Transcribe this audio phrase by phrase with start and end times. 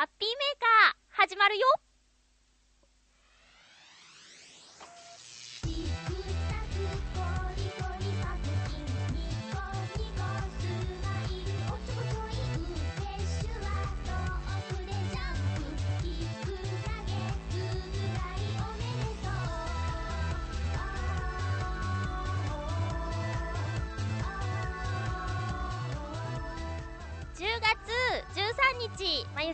[0.00, 1.66] ハッピーメーカー、始まるよ。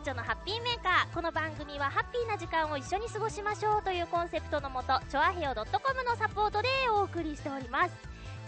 [0.06, 1.14] 日、まゆちょのハッピーメーカー。
[1.14, 7.90] この番組はハッピーな時間を一緒に過ごしましょうというコンセプトのもと、ちょあへよ .com のサポートでお送りしております。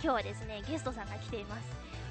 [0.00, 1.66] 今日はですね、ゲストさんが来ています。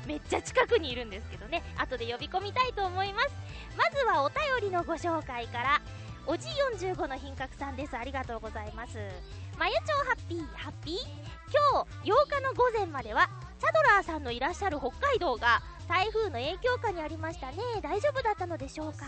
[0.06, 3.30] めっちゃ近くにいるんですけどね、後で呼び込みたいと思います。
[3.78, 5.82] まずはお便りのご紹介から、
[6.26, 7.96] おじ45の品格さんです。
[7.96, 8.98] ありがとうございます。
[9.58, 10.96] まゆちょハッピー、ハッピー
[11.50, 13.30] 今日8日の午前までは、
[13.60, 19.06] チャドラーさんのいらっしゃる北海道が台風の影響下にありましたね大丈夫だったのでしょうか？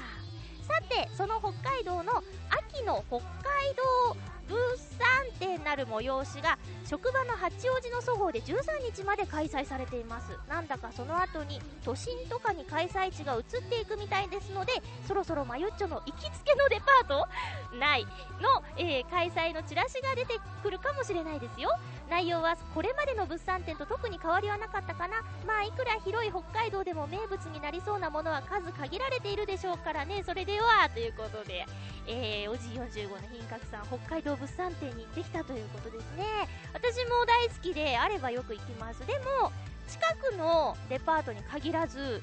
[0.70, 3.26] さてその北海道の秋の北海
[3.74, 4.16] 道
[4.50, 4.58] 物
[4.98, 5.08] 産
[5.40, 10.32] 展なる催しが職場の八王子のそごうで13日まで開催されています。
[10.50, 14.74] なんだかその後に都心とかに開催地が移っていくみたいですので
[15.08, 17.78] そろそろマユッチョの行きつけのデパート？
[17.78, 18.04] ない
[18.42, 21.70] の、えー開催のチラシが出てくるかもしれないですよ。
[22.10, 25.22] 内容はこれまでの物産展と特に変わりはなかったかな。
[25.46, 30.24] まあいくら広い北海道でも名物になりそうなものは数限られているでしょうからね。
[30.26, 31.66] それではということで、
[32.08, 36.26] えー、おじ45の品格さん北海道物産展に行ってきたということですね。
[36.74, 39.06] 私も大好きであればよく行きます。
[39.06, 39.52] でも
[39.88, 42.22] 近くのデパートに限らず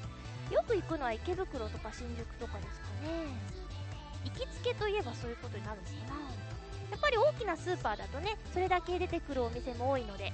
[0.51, 3.27] よく行くのは池袋とか新宿とかですかね。
[4.25, 6.15] 行きつけといえばそういうことになるんですかな。
[6.91, 10.31] やっぱり大きなスーパーだとねそれだけ出てくるお店も多いので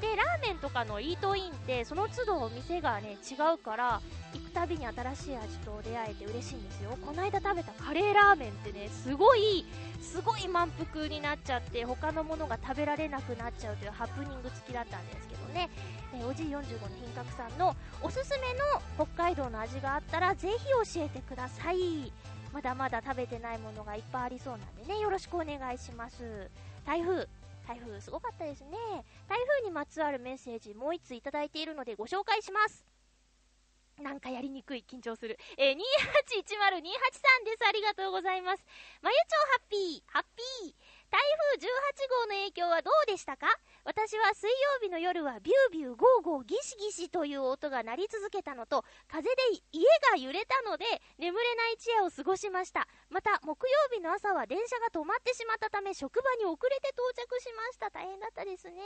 [0.00, 4.00] でラーメンとかのイートインってその都度店がね違うから
[4.34, 6.98] 行くたびに新しい味と出会えて嬉しいんですよ。
[7.04, 9.64] この間食べたカレーラーメンってねすごい
[10.02, 15.70] すごい満腹になっちゃって他のものが食べられなくなっちゃうというハプニング付きだったんですけどね、
[16.14, 20.64] えーおじい45の品格さんのおすすめの北海道の味があったらぜひ
[20.94, 22.12] 教えてください。
[22.52, 26.50] まだまだ食べてないものがいっぱいありそうなんでねよろしくお願いします。
[26.86, 27.28] 台風。
[27.66, 28.76] 台風すごかったですね
[29.28, 32.84] 台風にまつわるメッセージもう1ついただいているのでご紹介します
[34.02, 35.38] なんかやりにくい、緊張する。
[35.56, 37.66] えー、281028さんです。
[37.66, 38.62] ありがとうございます。
[39.00, 39.22] まゆちょ
[39.52, 40.95] ハッピー、ハッピー。
[41.10, 41.20] 台
[41.58, 41.70] 風18
[42.10, 43.46] 号の影響はどうでしたか？
[43.84, 49.30] 私は水曜日の夜はビュービューゴーゴーギシギシという音が鳴り続けたのと、風で
[49.72, 50.84] 家が揺れたので
[51.18, 52.88] 眠れない一夜を過ごしました。
[53.10, 57.90] また、木曜日の朝は電車が止まってしまったため職場に遅れて到着しました。
[57.90, 58.82] 大変だったですね。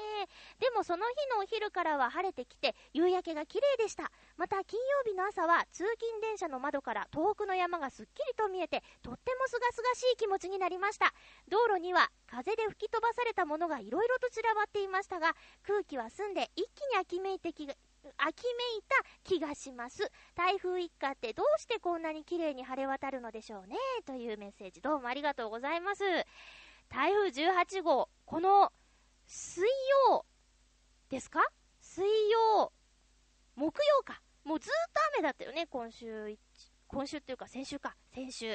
[0.58, 4.12] でもその日のお昼からは晴れてきて夕焼けが綺麗でした。
[4.37, 11.12] また金曜日の朝は通勤電車の窓から遠くの山がすっきりと見えてとってもすがすがしい気持ちになりました
[11.48, 15.34] 道路には風で吹き飛ばされたものがいろいろと散らばっていましたが
[15.66, 20.10] 空気は澄んで一気に秋めいてき秋めいた気がします。
[20.34, 23.76] 台風一過ってどうしてこんなに綺麗に晴れ渡るのでしょうね
[24.06, 24.81] というメッセージ。
[24.81, 26.03] どうもありがとうございます。
[26.88, 28.72] 台風18号この
[29.26, 29.65] 水
[30.09, 30.25] 曜
[31.10, 31.44] ですか？
[31.81, 32.72] 水曜
[33.56, 34.22] 木曜か。
[34.44, 36.38] もうずっと雨だったよね、今週、
[36.87, 38.49] 今週っていうか先週か、先週。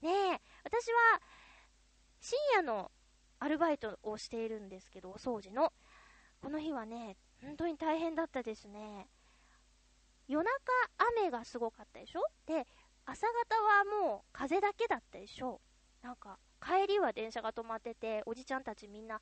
[0.00, 1.20] ねえ、私は
[2.20, 2.92] 深夜の
[3.42, 5.72] アルバイトをしているんですけど、お掃除の。
[6.40, 9.08] この日はね、本当に大変だったですね。
[10.28, 10.52] 夜中
[11.18, 12.20] 雨がすごかったでしょ？
[12.46, 12.64] で、
[13.04, 15.60] 朝方はもう風だけだったでしょ？
[16.02, 19.20] なんか、帰りは電車が止まってて、おじちゃんたちみんな、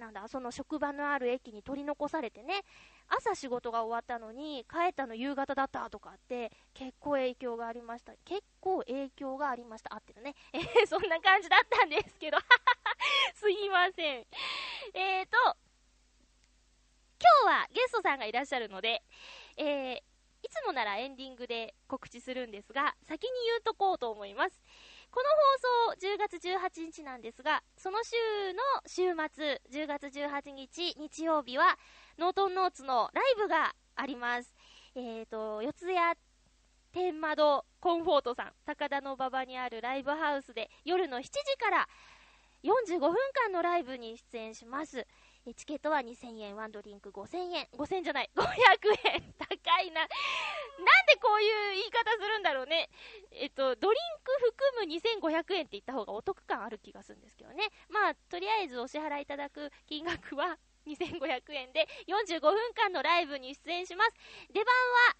[0.00, 2.62] なんだ、その職場のある駅に取り残されてね、
[3.08, 8.14] 朝仕事が終わったのに帰ったの夕方だったとかって結構影響がありました。
[8.24, 9.92] 結構影響がありました。
[9.94, 10.34] 合ってるね。
[10.54, 12.38] えーそんな感じだったんですけど。
[13.34, 14.26] すいません
[14.94, 15.56] えーと
[17.20, 19.02] 今日はゲストさんがいらっしゃるので
[19.56, 20.02] えー
[20.44, 24.60] いつもならエンディングで告知するんですが先に言うとこうと思います
[25.12, 25.28] この
[25.94, 28.16] 放送10月18日なんですがその週
[28.52, 31.78] の週末10月18日日曜日は
[32.18, 34.54] ノートンノーツのライブがあります。
[34.94, 35.96] えっ、と、四谷
[36.92, 41.88] 天窓コンフォートさん、高田の馬場にあるライブハウスで夜の7時から
[42.64, 43.14] 45分
[43.46, 45.06] 間のライブに出演します。
[45.44, 48.44] えチケットは2000円、ワンドリンク5000円、5000じゃない、500
[49.12, 50.02] 円、 高いな。
[50.02, 50.08] なん
[51.06, 52.88] でこういう言い方するんだろうね。
[53.32, 57.68] えっと、ドリンク含む2500円って言った方がお得感ある気がするんですけどね。
[57.88, 60.56] まあ、とりあえずお支払いいただく金額は
[60.86, 64.16] 2500円で45分間のライブに出演します。
[64.52, 64.74] 出番
[65.08, 65.16] は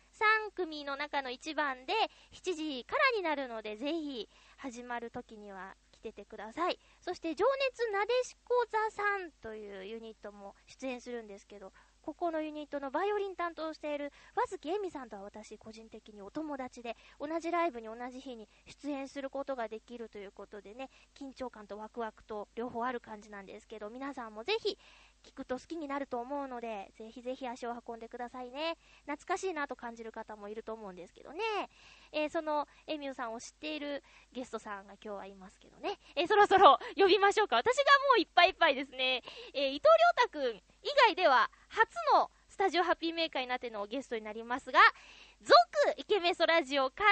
[0.49, 1.95] 3組の中の1番で
[2.33, 6.79] 7時からになるので、ぜひ始まる時にはててください。
[7.01, 11.73] そして、情熱なでしこ座さんというユニットも出演するんですけど、
[12.03, 24.77] ここのユニットのバイオリン担当している和月恵美さんとは私個人的にお友達で同じライブに同じ日に出演することができるということでね緊張感とワクワクと両方ある感じなんですけど皆さんもぜひ
[25.23, 28.77] 聞くと好きになると思うのでぜひぜひ足を運んでくださいね。
[29.07, 31.41] 懐かしいなと感じる方もいると思うんですけどね、
[32.13, 34.03] えー、そのエミューさんを知っている
[34.33, 37.57] ゲストさんが今日はいますけどね、えー、そろそろ呼びましょうか。
[37.57, 39.23] 私がもういっぱいいっぱいですね、
[39.55, 40.63] えー、伊藤亮太くん以
[41.07, 44.79] 外では初のスタジオハッピーメーカーになってのゲストになりますが、
[45.41, 45.57] 続
[45.97, 47.11] イケメソラジオから、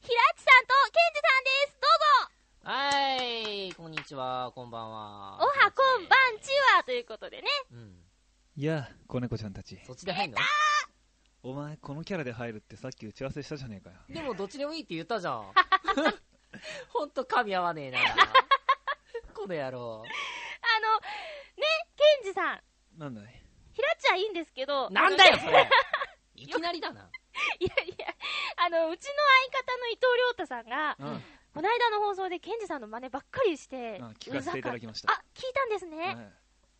[0.00, 1.78] ひらちさんとケンジさんです。
[1.80, 2.07] どうぞ
[2.70, 5.38] はい、こんにちは、こんばんは。
[5.40, 7.48] おはこんばんちはということでね。
[7.72, 7.94] うん。
[8.56, 9.80] いや、子猫ちゃんたち。
[9.86, 10.36] そっちで入んの？
[11.42, 13.96] お前、このキャラで入るってさっき打ち合わせしたじゃねえかよ。
[14.10, 15.50] でも、どっちでもいいって言ったじゃん。
[16.90, 18.00] ほんと噛み合わねえな。
[19.32, 19.78] この野郎。
[19.80, 20.10] あの、ね、
[21.96, 22.60] ケンジさん。
[22.98, 23.42] なんだい？
[23.72, 24.90] ひらっちゃいいんですけど。
[24.90, 25.66] なんだよ、それ
[26.36, 27.08] いきなりだな。
[27.60, 28.14] いやいや、
[28.56, 29.14] あの、うちの
[29.52, 31.24] 相方の伊藤亮太さんが、うん、
[31.58, 35.10] この間の放送でケンジさんの真似ばっかりして、聞かせていただきました。
[35.10, 35.96] あ、聞いたんですね。
[35.96, 36.32] はい、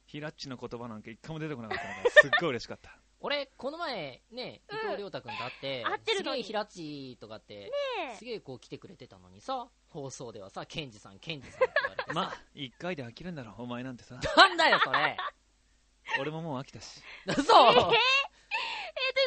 [0.07, 2.97] ひらっちの言葉なんか一回も出てこなかったのが、すっごい嬉しかった。
[3.19, 7.71] 俺、この前、ね、伊藤亮太君と会って、会ってるのすげえひらっちとかって、ね
[8.21, 14.15] すげえこう来てくれてたのにさ、放送ではさ、ケンジさん、ケンジさんって言われて まあ、一回で飽きるんだろ、お前なんてさ。
[14.37, 15.17] なんだよ、それ。
[16.21, 17.03] 俺ももう飽きたし。
[17.27, 17.95] そう、えー、えー、という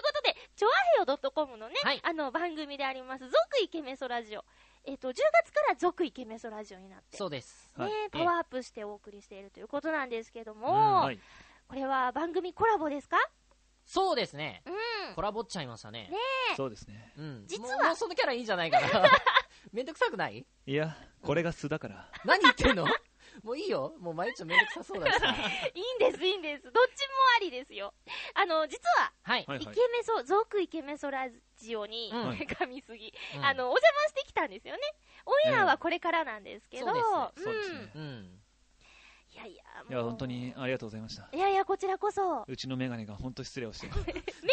[0.01, 4.45] ことで、ちょわへよ .com のね、はい、あの番組であります、続イケメソラジオ。
[4.85, 7.71] えっ、ー、と、10月から続イケメソラジオになって、そうです。
[7.77, 11.19] ね、パワーアップしてお送りしているということなんですけども、はい、
[11.67, 13.17] これは番組コラボですか？
[13.85, 14.63] そうですね。
[14.65, 15.15] うん。
[15.15, 16.07] コラボっちゃいましたね。
[16.09, 16.17] ね
[16.55, 17.13] そうですね。
[17.17, 17.43] うん。
[17.47, 17.87] 実は。
[17.87, 18.87] もうそのキャラいいんじゃないかな。
[19.73, 20.45] めんどくさくない？
[20.65, 22.09] いや、これが素だから。
[22.25, 22.85] 何言ってんの？
[23.43, 23.95] もういいよ。
[23.99, 25.27] もう毎日めんどくさそうだしさ。
[25.73, 26.63] いいんです、いいんです。
[26.63, 27.93] どっちもありですよ。
[28.33, 29.41] あの、実は、はい。
[29.41, 34.81] イケメソ、族イケメソラジオに、噛みすぎ、あの、お邪魔してきたんですよね。
[35.25, 37.91] オンエアはこれからなんですけど、そうですね。
[37.95, 38.40] うん。
[39.43, 41.27] いやいや、いや、本当にありがとうございました。
[41.33, 42.43] いやいや、こちらこそ。
[42.47, 43.93] うちのメガネが本当失礼をしてメ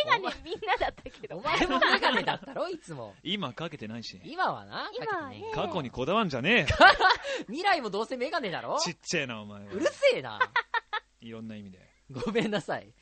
[0.07, 1.37] ガネみんなだったけど。
[1.37, 3.15] お前もメガネだったろ、いつも。
[3.23, 4.21] 今かけてないし。
[4.25, 4.91] 今はな。
[4.95, 5.43] 今はね。
[5.55, 6.67] 過去にこだわんじゃねえ。
[7.47, 8.79] 未来もどうせメガネだろ？
[8.81, 9.73] ちっちゃいな、お前は。
[9.73, 10.39] うるせえな。
[11.21, 11.79] いろんな意味で。
[12.11, 12.85] ごめんなさい。
[12.85, 12.95] 今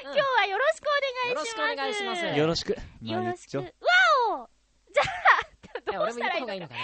[0.00, 0.88] 日は、今日はよろしくお
[1.34, 1.56] 願いします。
[1.58, 2.38] よろしくお願いします。
[2.38, 2.70] よろしく。
[3.02, 3.58] よろしく。
[3.58, 3.64] わ
[4.30, 4.48] お
[4.92, 5.06] じゃあ、
[5.98, 6.80] どうしたらいいのかな。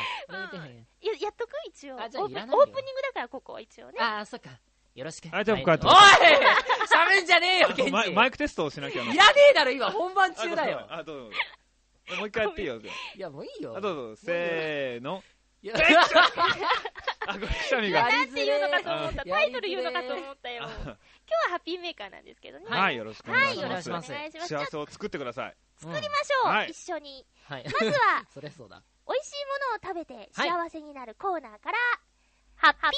[1.02, 2.00] や、やっとく一応。
[2.00, 3.98] あ、じゃあオープニングだから、ここは一応ね。
[4.00, 4.50] あ、そっか。
[4.94, 5.28] よろしく。
[5.32, 5.86] あ、じゃあ、こうやって。
[5.86, 7.92] おい喋んじゃねえよ、ケンジ。
[7.92, 9.20] マイクテストをしなきゃいらね
[9.50, 10.86] えだろ、今、本番中だよ。
[10.90, 12.16] あ、どうぞ。
[12.16, 12.76] もう一回やっていいよ。
[12.76, 12.80] い
[13.18, 13.76] や、もういいよ。
[13.76, 14.16] あ、どうぞ。
[14.16, 15.22] せーの。
[15.60, 15.74] いや、
[17.26, 18.08] あ、これ、くしゃみが。
[18.08, 19.24] なんて言うのかと思った。
[19.24, 20.62] タイトル言うのかと思ったよ。
[20.62, 20.96] 今日は
[21.50, 22.66] ハッピーメーカーなんですけどね。
[22.68, 23.90] はい、よろしくお願いします。
[23.90, 24.48] はい、お願いします。
[24.48, 25.56] 幸せを作ってください。
[25.76, 27.26] 作りましょう、一緒に。
[27.44, 27.64] はい。
[27.64, 28.82] まずは、 それそうだ。
[29.08, 31.78] 美味しいものを食べて幸せになるコーナーから、
[32.56, 32.92] ハッピーも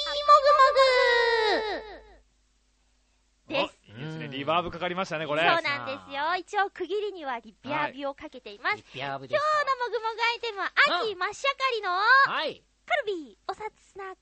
[3.47, 3.79] ぐもぐです。
[3.87, 4.27] いいですね。
[4.27, 5.41] リバーブかかりましたね、これ。
[5.41, 6.35] そうなんですよ。
[6.37, 8.77] 一応区切りにはリビアービをかけています。
[8.77, 10.71] リビアービ今日のもぐもぐアイテムは、
[11.01, 12.63] 秋真っしゃかりの、はい。
[12.85, 14.19] カルビーお札スナック。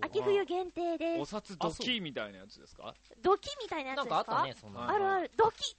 [0.00, 1.20] 秋冬限定です。
[1.20, 2.94] お札ドキみたいなやつですか？
[3.22, 4.14] ドキみたいなやつですか？
[4.16, 4.88] なんかあったね、そんな。
[4.88, 5.30] あるある。
[5.36, 5.76] ドキ。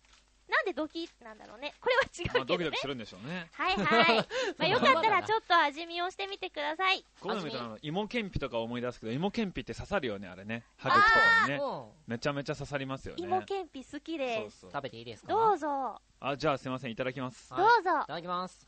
[0.49, 1.73] なんでドキなんだろうね。
[1.79, 3.49] これは違うけど、ね、ドキドキするんでしょうね。
[3.53, 4.27] はいはい。
[4.57, 7.05] まあよかったらちょっと味見をしてみてください。
[7.21, 10.65] こういうの見たら芋けんぴとか思い出すけど、芋けんぴって刺さるよね、あれね。
[10.77, 11.59] 歯茎とかにね。
[12.07, 13.23] めちゃめちゃ刺さりますよね。
[13.23, 14.39] 芋けんぴ好きです。
[14.39, 15.27] そうそう食べていいですか？
[15.31, 16.01] どうぞ。
[16.19, 17.49] あ、じゃあすいません、いただきます。
[17.51, 17.79] どうぞ。
[17.79, 18.67] いただきます。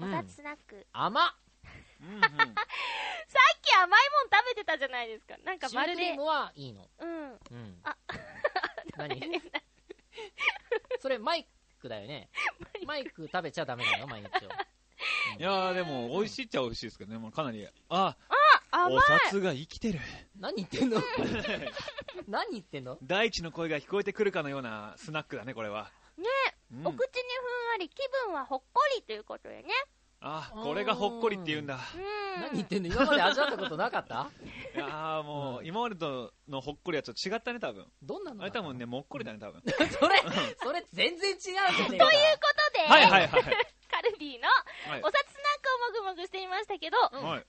[0.00, 0.86] おたつスナック。
[0.92, 1.34] 甘っ
[2.00, 2.34] うんうん、 さっ
[3.62, 3.92] き甘いもん
[4.32, 5.36] 食べてたじゃないですか。
[5.44, 6.02] なんかまるで。
[6.02, 6.88] シュークリームはいいの。
[6.98, 7.30] うん。
[7.32, 7.80] うん。
[7.84, 7.96] あ、
[8.96, 9.20] 何？
[11.00, 11.46] それマイ
[11.80, 12.30] クだよね。
[12.86, 14.48] マイク食べちゃダメだよ、毎日を。
[15.38, 18.16] いやーでも美味しいっちゃ美味しいですけどね、まあ、かなり、あ、
[18.70, 19.98] あお札が生きてる。
[20.38, 21.02] 何言ってんの？
[22.28, 22.98] 何言ってんの？
[23.02, 25.90] 大地の声が聞こえてくるかのようなスナックだね、これは。
[26.16, 26.24] ね、
[26.72, 27.22] うん、お口に
[27.64, 29.72] ふんわり、気分はほっこりということでね。
[30.24, 31.78] あ、これがほっこりって言うんだ。
[32.40, 32.88] 何言ってんの？
[32.94, 34.30] 今まで味わったことなかった？
[34.74, 37.86] いやーもう、今までとのほっこりはちょっと違ったね、多分。
[38.02, 38.42] どんなの？
[38.42, 39.60] あれ多分ね、もっこりだね、多分。
[40.00, 40.22] それ、
[40.62, 42.08] それ全然違うじゃねえということ
[42.78, 43.42] で、はいはいはい。
[43.90, 44.48] カルビーの
[45.06, 47.42] お札スナックをもぐもぐしてみましたけど、秋の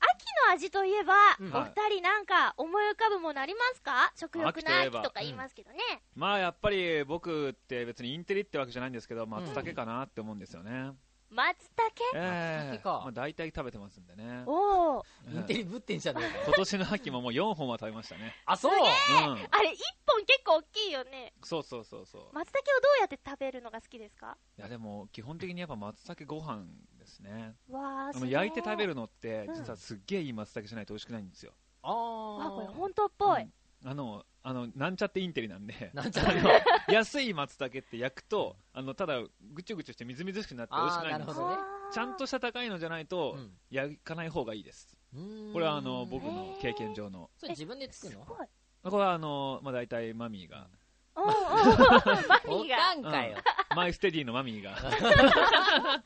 [0.52, 1.56] 味といええば、うん。
[1.56, 4.12] お二人なんか思い浮かぶものありますか？
[4.16, 5.00] 食欲の秋といえば。
[5.00, 5.80] 秋とか言いますけどね。
[6.16, 10.92] まあやっぱり僕って別にインテリってわけじゃないんですけど松茸かなって思うんですよね、
[11.34, 11.92] 松茸？
[12.16, 13.02] ええ松茸か。
[13.04, 14.44] まあ、大体食べてますんでね。
[14.46, 15.06] おお。
[15.32, 16.38] インテリぶってんじゃねえか。
[16.38, 16.44] よ。
[16.48, 18.36] 今年の秋ももう4本は食べましたね。
[18.46, 18.72] あ、そう？
[18.74, 18.80] うん。
[18.82, 21.34] あれ、一本結構大きいよね。
[21.44, 22.30] そうそうそうそう。
[22.34, 24.38] 松茸をどうやって食べるのが好きですか？
[24.58, 26.66] いやでも基本的にやっぱ松茸ご飯
[26.98, 27.56] ですね。
[27.70, 28.26] わあ。
[28.26, 29.56] 焼いて食べるのってうん。
[29.56, 32.72] 実はすっげえいい松茸しないと美味しくないんですよ、あわあ、これー。
[32.74, 33.42] 本当っぽい。
[33.42, 33.54] うん。
[33.86, 35.90] あのあのなんちゃってインテリなんで。
[35.94, 36.50] なんちゃらあの
[36.94, 39.22] 安い松茸って焼くとあのただ
[39.54, 41.40] ぐちゅぐちゅしてみずみずしくなって美味しくないんです。
[41.40, 41.56] よね。
[41.94, 43.52] ちゃんとした高いのじゃないとうん。
[43.72, 44.98] 焼かない方がいいです。
[45.54, 47.30] これはあの僕の経験上の。
[47.38, 48.26] それ自分で作るの？
[48.26, 48.48] すごい。
[48.84, 50.68] これはあの、まあ、大体マミーが。
[51.16, 51.32] マミ
[52.48, 52.76] おーが。
[52.78, 53.38] かんかよ。
[53.76, 54.76] マイステディのマミーが。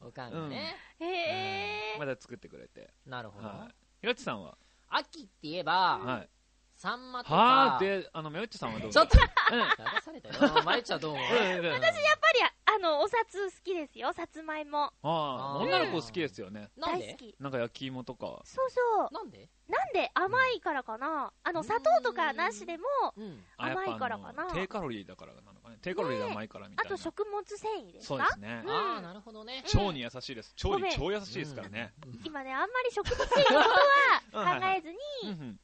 [0.00, 0.76] おかんがね。
[0.98, 1.98] へえ。
[1.98, 2.90] まだ作ってくれて。
[3.04, 3.48] なるほど。
[3.48, 3.74] はい。
[4.00, 4.56] ひろっちさんは？
[4.88, 6.28] 秋って言えば、はい
[6.80, 7.36] サンマとか。
[7.36, 8.90] はあ、であのめよっちさんはどう？
[8.90, 9.18] ちょっと、
[9.52, 9.58] うん。
[9.60, 9.66] 流
[10.02, 10.62] されたよ。
[10.64, 11.12] まゆちゃんどう？
[11.12, 11.64] 思ううんうんうん。
[11.66, 11.94] やっぱり、
[12.74, 14.14] あの、お札好きですよ。
[14.14, 14.84] さつまいも。
[14.84, 16.70] ああ女の子好きですよね。
[16.78, 17.08] なんで？
[17.08, 17.34] 大好き。
[17.38, 18.40] なんか焼き芋とか。
[18.44, 19.12] そうそう。
[19.12, 19.50] なんで？
[19.68, 20.10] なんで？
[20.14, 21.34] 甘いからかな。
[21.42, 22.84] あの、うん砂糖とかなしでも、
[23.58, 24.44] 甘いからかな。
[24.44, 25.76] あの低カロリーだからなのかね。
[25.82, 26.94] 低カロリーで甘いからみたいな。
[26.94, 28.14] あと食物繊維ですか？
[28.14, 28.62] そうですね。
[28.64, 28.70] うん。
[28.70, 29.64] ああ、なるほどね。
[29.74, 30.54] 腸に優しいです。
[30.64, 31.92] 腸に超優しいですからね。
[32.24, 33.68] 今ね、あんまり食物繊維のこ
[34.32, 35.60] とは考えずに、うんうん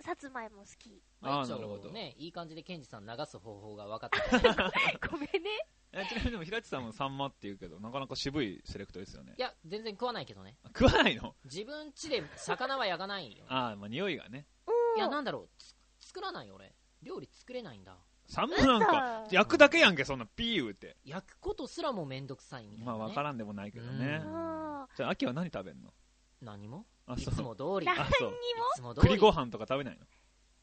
[0.00, 1.02] さつまいも好き。
[1.20, 4.72] まあーなるほどをね、いい感じでケンジさん流す方法が分かってた。
[5.10, 5.66] ごめんね。
[5.92, 10.56] えちなみにでも平地さんもサンマって言うけどなかなか渋いセレクトですよねいや、全然食わないけどね。
[10.66, 11.34] 食わないの？
[11.44, 13.44] 自分家で魚は焼かないよ。
[13.50, 14.98] ああまあ匂いがねうん。
[14.98, 15.48] いや、なんだろう。
[15.58, 15.74] つ
[16.08, 16.74] 作らないよ、俺。
[17.02, 17.96] 料理作れないんだ。
[18.26, 22.98] サンマなんか嘘焼くだけやんけそんなピー言うて焼くことすらもめんどくさいみたいな、ね。
[22.98, 25.92] まあ分からんでもないけどねあじゃあ秋は何食べんの？
[26.40, 27.34] 何もあそう。
[27.34, 27.86] いつも通り。
[27.86, 28.06] 何にも？
[28.06, 28.34] あそう。
[28.76, 29.08] つも通り。
[29.08, 30.06] 栗ご飯とか食べないの？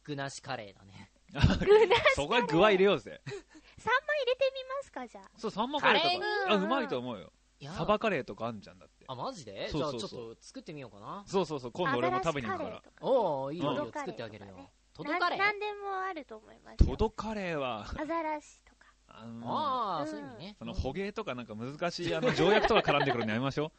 [0.03, 1.11] 具なしカレーだね。
[1.33, 1.39] 具
[1.87, 3.21] なしそこは具は入れようぜ。
[3.25, 5.29] サンマ入れてみますか、じゃあ。
[5.37, 7.31] そうサンマカレーとカレーかあうまいと思うよ。
[7.59, 7.73] いや。
[7.73, 9.05] サバカレーとかあんじゃんだって。
[9.07, 9.67] あ、マジで？
[9.69, 9.99] そうそうそう。
[9.99, 11.23] じゃあちょっと作ってみようかな。
[11.27, 12.81] そうそうそう今度俺も食べに行くから。
[13.01, 13.91] おおいいよ。
[13.93, 14.69] 作ってあげるよ。
[14.93, 15.39] トドカレー？
[15.39, 15.71] ななんでも
[16.09, 16.87] あると思いますよ。
[16.91, 17.85] トドカレーは。
[17.97, 18.87] アザラシとか。
[19.09, 20.55] あのああ、うんそういう意味ね。
[20.59, 23.71] その捕鯨とかなんか難しいあの条約とか絡んでくるのやめましょ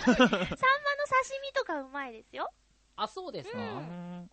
[0.00, 0.38] サンマの刺
[1.42, 2.50] 身とかうまいですよ。
[2.96, 3.58] あ、そうですうか？
[3.58, 4.30] うん。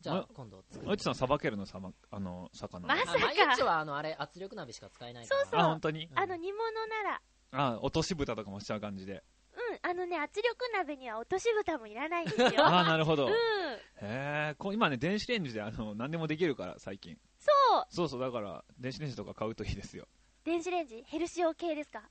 [0.00, 3.12] じゃあ今度作あいちさんさばけるのさまあの魚まさか。
[3.12, 5.40] あ、まゆっちはあの、あれ、圧力鍋しか使えないから。
[5.42, 5.60] そうそう。
[5.60, 6.06] あ本当に？
[6.06, 6.18] うん。
[6.18, 7.22] あの、煮物なら、
[7.52, 9.22] あ落とし蓋とかもしちゃう感じで。
[9.54, 12.50] うん、あのね、圧力鍋には落とし蓋もいらないんですよ。
[12.66, 13.26] ああなるほど。
[13.26, 13.32] うん。
[13.32, 17.16] へえこう今ね電子レンジであの何でもできるから最近。
[17.38, 17.84] そう。
[17.90, 20.08] そうそうだから電子レンジとか買うといいですよ。
[20.44, 21.02] 電子レンジ？
[21.06, 22.02] ヘルシオ系ですか？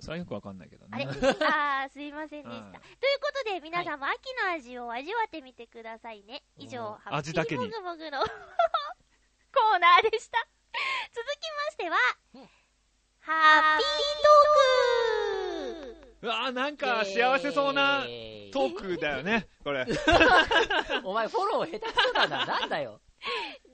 [0.00, 1.06] それはよくわかんないけどあれ？
[1.06, 2.66] ねあー、すいませんでした。
[2.66, 2.80] うんという
[3.20, 6.42] ことで、皆さんも秋の味を味わってみてくださいね。
[6.58, 10.38] 以上、うんハッピー味だけにもぐもぐの コーナーでした。
[11.14, 11.96] 続きましては、
[12.34, 12.48] うん
[13.20, 13.86] ハッピー
[15.82, 18.02] トークうわーなんか幸せそうな
[18.52, 19.84] トークだよねこれ
[21.02, 22.46] お前フォロー下手くそだな。
[22.46, 23.00] なんだよ。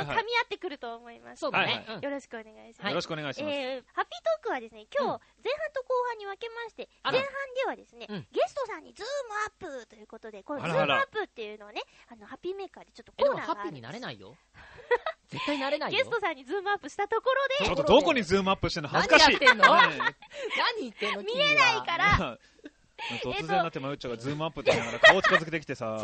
[0.00, 1.40] あの、噛み合ってくると思います。
[1.40, 1.84] そうだね。
[2.02, 2.88] よろしくお願いします。
[2.88, 3.54] よろしくお願いします。
[3.54, 5.20] えーハッピートークはですね、今日、うん。
[5.44, 7.22] 前半と後半に分けまして、前半
[7.54, 8.26] ではですね、うん。
[8.32, 14.36] ゲストさんにズームアップということで、このズームアップっていうのをね、あの、ハッピーメーカーでちょっとコーナーがハッピーになれないよ。
[15.28, 15.98] 絶対なれないよ。
[15.98, 18.88] ゲストさんにズームアップしたところで、ちょっとどこにズームアップしてんの？
[18.90, 19.64] 恥ずかしい何やってんの？
[19.76, 19.98] ね
[20.76, 21.22] 何言ってんの？
[21.22, 22.38] 見えないから、
[23.22, 25.98] 突然だってまゆっちゃんがズームアップって言いながら顔近づけてきてさ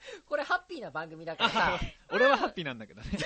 [0.26, 1.78] これハッピーな番組だからさ。
[2.10, 3.08] 俺はハッピーなんだけどね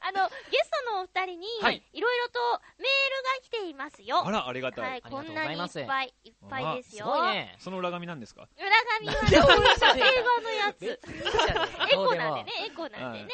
[0.00, 2.40] あの、ゲストのお二人に、はいいろいろと
[2.78, 4.26] メールが来ていますよ。
[4.26, 7.06] あらありがたい、はい、ありがとうこんなにいっございますぱいいっぱいですすよ。
[7.06, 7.56] ごいね。
[7.58, 8.48] その裏紙なんですか？
[8.56, 10.80] 裏紙はね、英語のやつ。
[10.80, 11.38] 別にいいエど
[11.84, 13.28] うでもコなんでね、エコなんでね。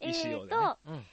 [0.00, 1.06] えいい仕ー様でねと、うん。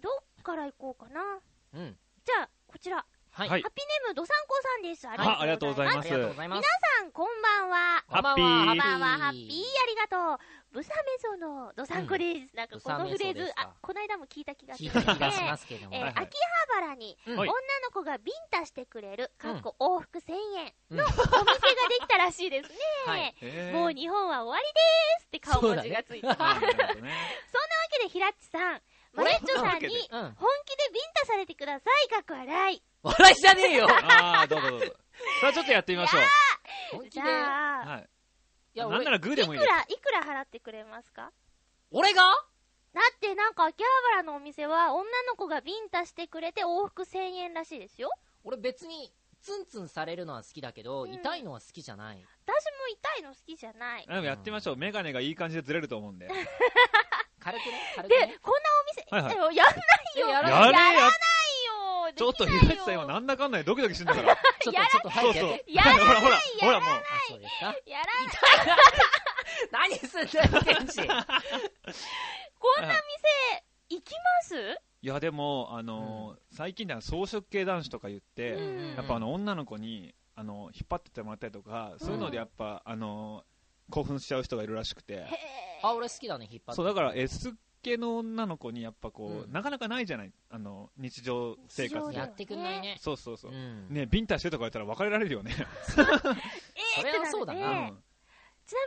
[0.00, 0.08] ど
[0.40, 1.40] っから行こうかな。
[1.74, 1.98] うん。
[2.24, 3.04] じゃあ、こちら。
[3.36, 3.48] はい。
[3.50, 3.62] はい。
[3.62, 5.06] ハッピーネーム、どさんこさんです。
[5.06, 6.08] ああありがとうございあます。
[6.08, 6.64] りがとうございます。
[6.64, 8.04] 皆さん、こんばんは。
[8.08, 8.44] ハッピー。
[8.46, 10.46] こんばんはこんばんは、ハッピー、ありがとう。
[10.72, 12.56] ブサメソのどさんこです。
[12.56, 13.36] なんかこのフレー。
[13.36, 15.96] ズあ、この間も聞いた気がす聞るいた気がしますけども。
[15.96, 16.36] え秋
[16.70, 17.52] 葉原に女の
[17.92, 21.44] 子がビンタしてくれる、うんかっこ往復1000円うんのお店がで
[22.00, 23.72] きたらしいですね。
[23.72, 25.22] もう日本は終わりでー。
[25.22, 26.60] すって顔文字がついてそんなわ
[27.90, 28.82] けで、ひらっちさん、
[29.14, 30.08] マレッチョさんに。
[30.10, 30.34] 本
[30.66, 32.82] 気でビンタされてください、かっこ笑い。
[33.06, 34.86] 笑いじゃねえよああどうぞどうぞ
[35.40, 36.26] さあちょっとやってみましょうじ
[36.96, 37.20] 本気で。
[37.22, 38.08] ゃあ、はい
[38.74, 41.32] いや、なんな俺、らグーでもいいですいくら、いくら払ってくれますか？
[41.90, 42.22] 俺が？
[42.92, 48.10] だってなんか秋葉原のお店は女の子がビンタしてくれて往復1000円らしいですよ。
[48.44, 52.16] 俺別にツンツンされるのは好きだけど、うん痛いのは好きじゃない。
[52.16, 52.86] 私も
[53.16, 54.06] 痛いの好きじゃない。
[54.06, 54.76] でもやってみましょう。
[54.76, 56.28] メガネがいい感じでずれると思うんで。
[57.40, 58.36] 軽くね、軽くで、ね。
[58.42, 60.28] こんなお店、はいはいえやんないよ。
[60.28, 60.96] えやらやらない
[62.10, 62.14] よ。
[62.16, 64.36] ちょっと、できないよひらちさん今なんだかんだでドキドキしてんだから。
[64.60, 66.90] ちょっと、ちょっとそうそう早くやらないほら ほら、ほらもう。
[66.90, 67.66] あ、そうですか？
[67.86, 68.10] やらな
[68.74, 68.78] い。
[69.70, 70.74] 何すんだよ、ケ。
[72.58, 74.80] こんな店、行きます？
[75.02, 78.60] いやでも、あのー最近では装飾系男子とか言って、う
[78.92, 83.44] んやっぱあの女の子にあの引っ張ってってもらったりとか、そういうのでやっぱ、あのー
[83.88, 85.24] 興奮しちゃう人がいるらしくて。
[85.82, 86.76] あ、俺好きだね、引っ張って。
[86.76, 87.54] そうだから S
[87.86, 92.16] 系の女の子にやっぱこう、うんなかなかないじゃない、あの日常生活で。
[92.16, 92.96] やってくんないね。
[93.00, 93.52] そうそうそう。
[93.52, 93.88] ん。
[93.88, 95.54] ねビンタしてとか言ったら別れられるよね。
[95.56, 98.02] えそれはってそうだなうん
[98.66, 98.78] ちな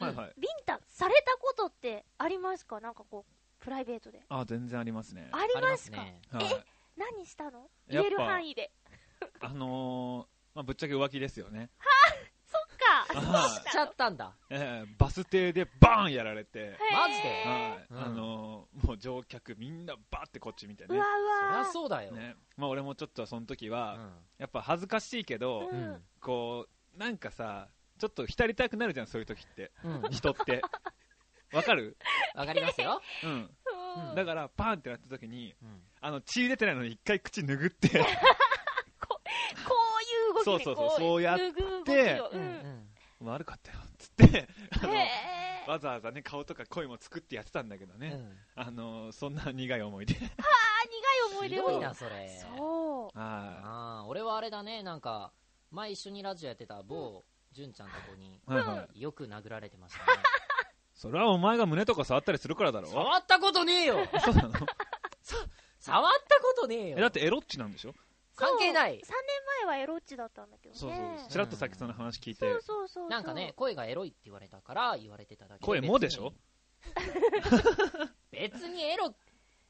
[0.00, 0.34] みに、はいはい。
[0.38, 2.80] ビンタされたことってありますか？
[2.80, 4.20] なんかこう、プライベートで。
[4.28, 5.30] あ、全然ありますね。
[5.32, 6.20] ありありますすね。
[6.30, 6.44] はい、
[6.98, 7.70] 何したの？
[7.88, 8.70] やっぱ言える範囲で。
[9.40, 11.70] あのーまあ、ぶっちゃけ浮気ですよね。
[13.20, 14.32] しちゃったんだ。
[14.50, 17.28] えーバス停でバーンやられて、マジで？
[17.44, 21.04] はい、うんあのーもう乗客みんなバーってこっち見てねうわ。
[21.04, 21.08] う
[21.40, 21.64] そりゃわ。
[21.72, 22.12] そうだよ。
[22.12, 24.12] ねまあ、俺もちょっとその時うは、ん。
[24.38, 26.02] やっぱ恥ずかしいけど、ううんん。
[26.20, 29.70] こう、なんかさ、ちょっと浸りたくなるじゃん、そういう時って。
[29.84, 30.02] うん。
[30.10, 30.62] 人って。
[31.52, 31.96] わかる？
[32.34, 33.00] わかりますよ。
[33.24, 33.30] うん。
[33.30, 33.34] う
[34.12, 35.82] んだから、パーンってなった時に、うん。
[36.00, 38.02] あの、血出てないのに一回口拭って、 こうい
[40.30, 42.88] う動きねそうそうそうこそうやっ拭う動きてをううんん。
[43.30, 44.48] 悪かったよ、つって。
[45.68, 48.08] わざわざね、顔とか声も作ってやってたんだけどね。
[48.08, 48.38] うん。
[48.56, 50.14] あの、そんな苦い思い出。
[50.14, 50.32] あ、苦い
[51.36, 51.66] 思い出を。
[51.68, 52.28] ひどいな、それ。
[52.56, 53.18] そう。
[53.18, 55.32] はああ、俺はあれだね、なんか、
[55.70, 58.40] 前一緒にラジオやってた某、純ちゃんとこに、い。
[58.46, 59.00] はいはい。
[59.00, 60.22] よく殴られてましたね。
[60.94, 62.88] それはお前が胸とか触ったりするからだろ？
[62.88, 64.52] 触ったことねえよ そうなの？
[65.78, 67.94] 触ったことねえよえ、だってエロッチなんでしょ？
[68.36, 69.02] 関係ない3年
[69.66, 70.78] 前はエロッチだったんだけどね。
[70.78, 71.30] そうそう。
[71.30, 73.08] ちらっとさっきその話聞いてそう、そうそう。
[73.08, 76.32] なんかね、、声がエロいって言われたから言われてただけで声もでしょ？
[78.32, 79.14] 別にエロ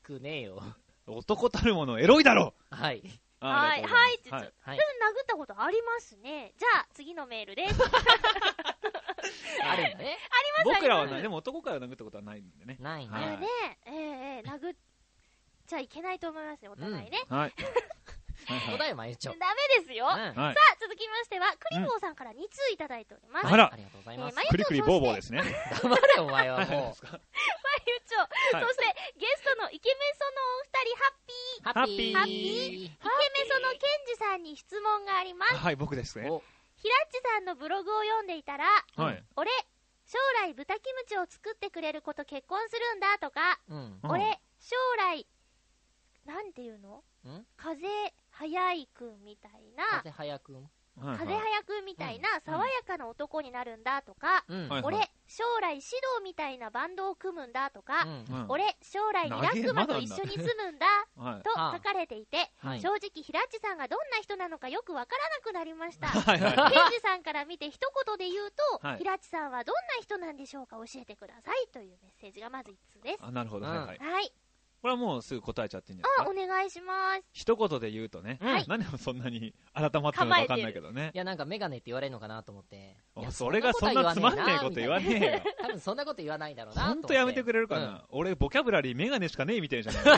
[0.02, 0.62] くねえよ。
[1.06, 3.02] 男たるものエロいだろはい。
[3.40, 6.54] あはい、はい、って言はい殴ったことありますね。
[6.56, 7.80] じゃあ、次のメールです。
[9.64, 10.18] あるんだね。
[10.64, 11.22] 僕らはない。
[11.22, 12.76] でも男から殴ったことはないんでね。
[12.78, 13.36] ないはいね。
[13.38, 13.48] ね
[13.86, 14.76] ええええ殴っ
[15.66, 17.24] ちゃいけないと思いますね、お互いね。
[17.28, 17.38] はい。
[17.40, 17.52] はいはい
[18.46, 19.32] そうだよ、まゆちょ。
[19.38, 20.06] ダメですよ。
[20.06, 20.54] うんさはい。
[20.54, 23.46] あ、続きましては、クリボーさんから2通いただいております。
[23.46, 25.42] あらありがとうございますクリクリボーボーですね。
[25.82, 27.06] 黙れ、お前ははいもう。
[27.06, 27.18] ま
[27.86, 28.84] ゆちょ、はいそして、
[29.18, 31.62] ゲストのイケメンソのお二人、ハッピー。
[31.62, 32.14] ハッピー。
[32.14, 35.54] ハッピーイケメソのケンジさんに質問があります。
[35.56, 36.30] はい、僕ですね。
[36.30, 36.42] お
[36.76, 38.64] ひらっちさんのブログを読んでいたら、
[38.96, 39.24] はい。
[39.36, 39.50] 俺、
[40.04, 43.60] 将来豚キムチを作ってくれる子と結婚するんだとか、
[44.02, 45.26] 俺、将来、
[46.26, 47.04] なんていうの？
[47.26, 47.86] ん風
[48.42, 50.56] 早いくんみたいな風、早くん？
[51.00, 54.68] はい風早くんみたいな爽やかな男になるんだとか、うん。
[54.68, 55.88] はい俺、将来指導
[56.22, 61.42] みたいなバンドを組むんだとか、うんうん俺、将来リラックマと一緒に住むんだはい。
[61.42, 66.08] と書かれていて、はい正直、ひらっちさんがどんな人なのかよくわからなくなりました。
[66.08, 66.72] はいはい。
[66.72, 73.18] ケンジさんから見て一言で言うと、はいひらっちさんはどんな人なんでしょうか教えてくださいというメッセージがまず一通です。
[73.22, 73.66] あ、なるほど。
[73.66, 73.98] はいはい。
[73.98, 74.32] はい。
[74.82, 76.52] これはもうすぐ答えちゃっていいんじゃあ、ないですか？
[76.52, 77.22] お願いします。
[77.32, 81.16] 一言で言うとね、はい何でもそんなに改まってるのかわかんないけどねい。
[81.18, 82.96] や、なんかメガネって言われるのかなと思って。
[83.30, 85.54] それがそんなつまんねえこと言わねえよ。
[85.62, 86.82] 多分そんなこと言わないだろうな。
[86.82, 88.04] ほんとやめてくれるかうんな。
[88.10, 90.02] 俺、ボキャブラリーメガネしかねえみたいじゃない。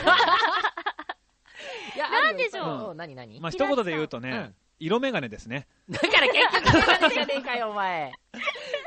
[1.95, 2.95] いや、なんでしょう？
[2.95, 3.39] 何何？
[3.39, 5.67] まあ、一言で言うとねうん、色メガネですね。
[5.89, 8.11] だから結局メガネじゃねえかよ、お前。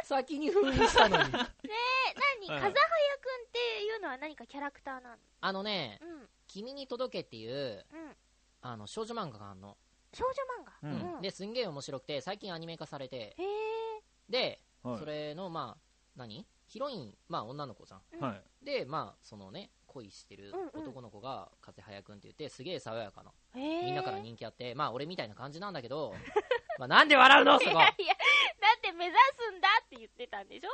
[0.09, 1.23] 先に封印したのに。
[1.29, 1.35] え、何？
[1.35, 5.17] はい風早くんっていうのは何かキャラクターなの？
[5.43, 6.29] あのね、うん。
[6.47, 8.17] 君に届けっていう、うん。
[8.63, 9.77] あの、少女漫画があるの。
[10.15, 10.89] 少女漫画？
[10.89, 11.21] うんうん。
[11.21, 14.03] で、すんげえ面白くて、最近アニメ化されて、へえ。
[14.31, 15.83] で、はいそれの、まあ、
[16.17, 16.47] 何？
[16.67, 18.03] ヒロイン、まあ女の子さん。
[18.13, 18.65] うんはい。
[18.65, 23.33] で、まあ、そのね、恋してる男の子が、風早くんって言って、すげえ爽やかな。
[23.55, 26.15] みんなから人気あって、まあ俺みたいな感じなんだけど、
[26.79, 27.59] まあなんで笑うの？
[27.59, 28.15] そこいやいや、
[28.58, 30.71] だって目指すんだって言ってたんでしょ？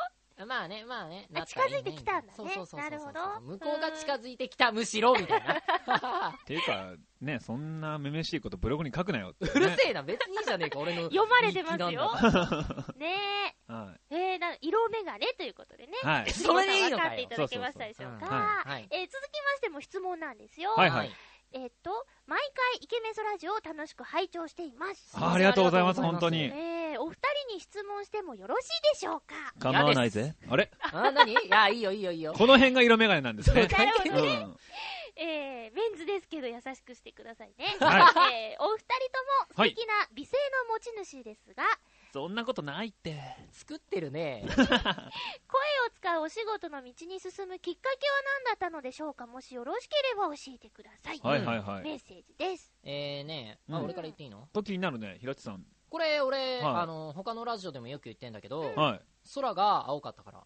[0.47, 1.29] まあね、まあね。
[1.33, 5.55] あ近づいてきたんだねそうそうそうそうなるほど向こうが近づいてきた、むしろ、みたいな。
[6.43, 9.77] っていうか、ね、そんなめめしいことブログに書くなよって、うるね。
[9.79, 11.03] せえな、別にいいじゃねえか、俺の。
[11.15, 11.87] 読まれてますよ
[12.99, 14.17] ねはえ。
[14.33, 15.93] えー、な色眼鏡ということでね。
[16.03, 16.07] い。
[16.07, 16.31] はい。
[16.33, 17.13] それでいいの分か。
[17.13, 18.27] っていただけましたでしょうそうか。
[18.27, 20.73] そうそううんはいえー続きましても質問なんですよ。
[20.75, 21.13] はいはい
[21.53, 25.17] えっと、毎回イケメンソラジオを楽しく拝聴しています。
[25.17, 26.59] あありがとうございます、本当にます。
[26.95, 27.17] えー、お二
[27.49, 29.35] 人に質問してもよろしいでしょうか？
[29.59, 30.35] 構わないぜ。
[30.49, 30.71] あれ？
[30.81, 31.33] あ、何？
[31.35, 32.33] いや、いいよ、いいよ、いいよ。
[32.35, 33.67] この辺が色メガネなんですね。
[33.67, 34.37] なるほどね。
[34.37, 34.57] うん。
[35.17, 37.77] えー、メンズですけど優しくしてくださいね。
[37.79, 38.87] はえー、お二人
[39.55, 41.63] とも素敵な美声の持ち主ですが、
[42.13, 43.17] そんなことないって。
[43.53, 44.45] 作ってるね。
[44.57, 44.71] 声を
[45.95, 49.27] 使うお仕事の道に進むきっかけは何だったのでしょうか？
[49.29, 51.21] もしよろしければ教えてください。
[51.23, 51.83] はいはいはい。
[51.85, 52.73] メッセージです。
[52.83, 54.49] えーね、あ、うん俺から言っていいの？
[54.53, 55.65] と気になるね、平地さん。
[55.95, 59.01] これ俺、はいあの、他のラジオでもよく言ってんだけど、はい。
[59.33, 60.43] 空が青かったから。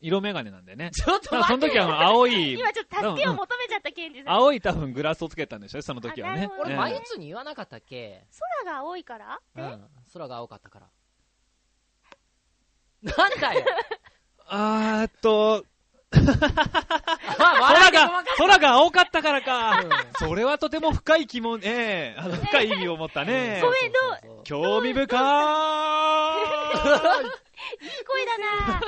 [0.00, 0.88] 色眼鏡なんでね。
[0.96, 4.32] ちょっとだからそ待っての時はあの青い、今ちょっと助けを求めちゃったケンジさん。
[4.32, 6.56] 青い多分グラスをつけたんでしょその時はねあなるほ。
[6.56, 8.24] ど俺、ねマユツに言わなかったっけ？
[8.64, 9.38] 空が青いから？
[9.56, 9.90] うん。
[10.14, 10.90] 空が青かったから。
[13.02, 13.66] なんだよ
[14.48, 15.62] あーっと、あ
[17.38, 19.80] 空が、空が青かったからか。
[19.80, 19.84] う
[20.24, 23.70] んそれはとても深い疑問、ええあの、深い意味を持ったねご。
[23.70, 25.16] めんどう興味深
[27.80, 28.82] いい声だななあなあなあ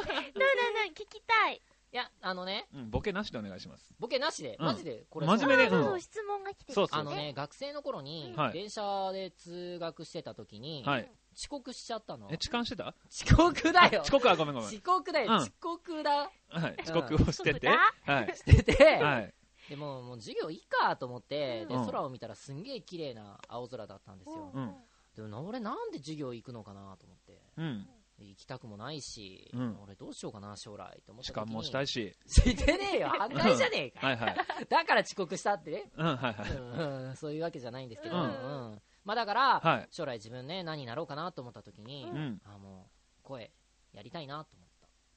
[0.94, 1.62] 聞きたい。
[1.92, 2.78] いや、あのね、い。
[2.78, 3.94] うん、ボケなしでお願いします。
[4.00, 6.74] ボケなしで、うんマジで、これ真面目でうん質問が来てる。
[6.74, 11.10] そうそうあのね、学生の頃にはい、電車で通学してた時に、はい。
[11.34, 12.36] 遅刻しちゃったのえ、。
[12.36, 12.94] 痴漢してた？
[13.10, 14.68] 遅刻だよ 遅刻はごめんごめん。
[14.68, 16.30] 遅刻だよ、うん遅刻だ。
[16.50, 16.76] はい。
[16.82, 17.68] 遅刻をしてて。
[17.68, 18.36] うんはい。
[18.36, 19.34] してて、はい。
[19.68, 24.50] でも、もう授業いいかと思って、で、うん空を見たらすんげえ綺麗な青空だったんですよ。
[24.52, 24.76] うん
[25.14, 27.38] でもな、俺なんで授業行くのかなと思って。
[27.58, 27.88] うん。
[28.18, 31.44] 行きたくもないし、うん俺どうしようかな、将来と思った時に。
[31.46, 32.16] 痴漢もしたいし。
[32.26, 34.06] してねえよ、反対じゃねえか。
[34.06, 34.36] はいはい。
[34.68, 35.90] だから遅刻したってね。
[35.96, 36.50] うん、はいはい。
[36.50, 38.26] うんうんそういうわけじゃないんですけど、ううん
[38.74, 42.40] んまあだから、はい将来自分ね、何になろうかなと思った時に、うん。
[42.44, 43.52] あもう、声、
[43.92, 44.68] やりたいなと思っ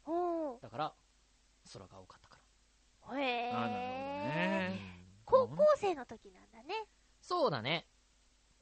[0.04, 0.68] ほた。
[0.68, 0.96] だから、
[1.74, 2.40] 空が多かったか
[3.12, 3.20] う。
[3.20, 3.80] へあーなるほどら。
[3.80, 6.88] ねうん高校生の時なんだね。
[7.20, 7.88] そうだね。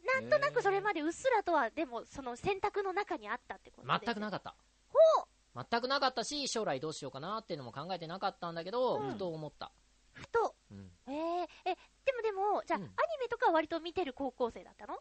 [0.04, 4.56] なんとなくそれまでうっすらとは、でも、その選択の中にあったってことです全くなかった。
[4.90, 9.72] ほう全くなかったし、将来どうしようかなっていうのも考えてなかったんだけど、うんふと思った。
[10.12, 10.56] ふと。
[10.72, 11.14] うんえー、
[11.66, 14.98] え、でもでも、じゃあ、うんアニメとかは割と見てる高校生だったの？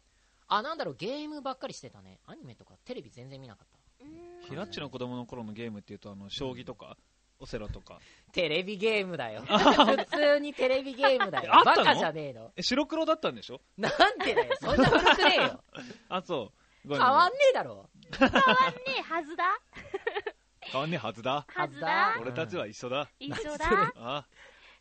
[0.48, 2.20] あ、なんだろう、ゲームばっかりしてたね。
[2.26, 4.04] アニメとかテレビ全然見なかった。
[4.04, 6.96] うーんひらっちの子供の頃のゲームっていうと、あの、将棋とか、
[7.42, 7.98] オセロとか。
[8.32, 9.42] テレビゲームだよ。
[9.46, 11.52] 普通にテレビゲームだよ。
[11.64, 12.52] バカじゃねえの。
[12.56, 13.60] え、白黒だったんでしょ？
[13.76, 14.54] なんでだよ。
[14.60, 15.64] そんな古くねえよ。
[16.08, 16.52] あ、そ
[16.86, 16.88] う。
[16.88, 17.90] 変わんんねえだろ。
[18.18, 18.40] 変わんね
[18.98, 19.44] えはずだ
[20.60, 21.44] 変わんねえはずだ？
[21.48, 23.08] はずだ俺たちは一緒だ。
[23.18, 24.26] 一緒だ何それあ、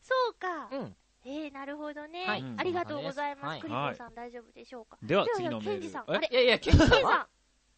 [0.01, 0.69] そうか。
[0.71, 0.95] うん。
[1.23, 2.25] えー、なるほどね。
[2.25, 3.45] はいありがとうございます。
[3.47, 4.97] はいクリコさん大丈夫でしょうか？
[5.03, 6.05] では次のメールケンジさん。
[6.07, 6.15] え？
[6.15, 7.27] あれいやいや、ケンジさ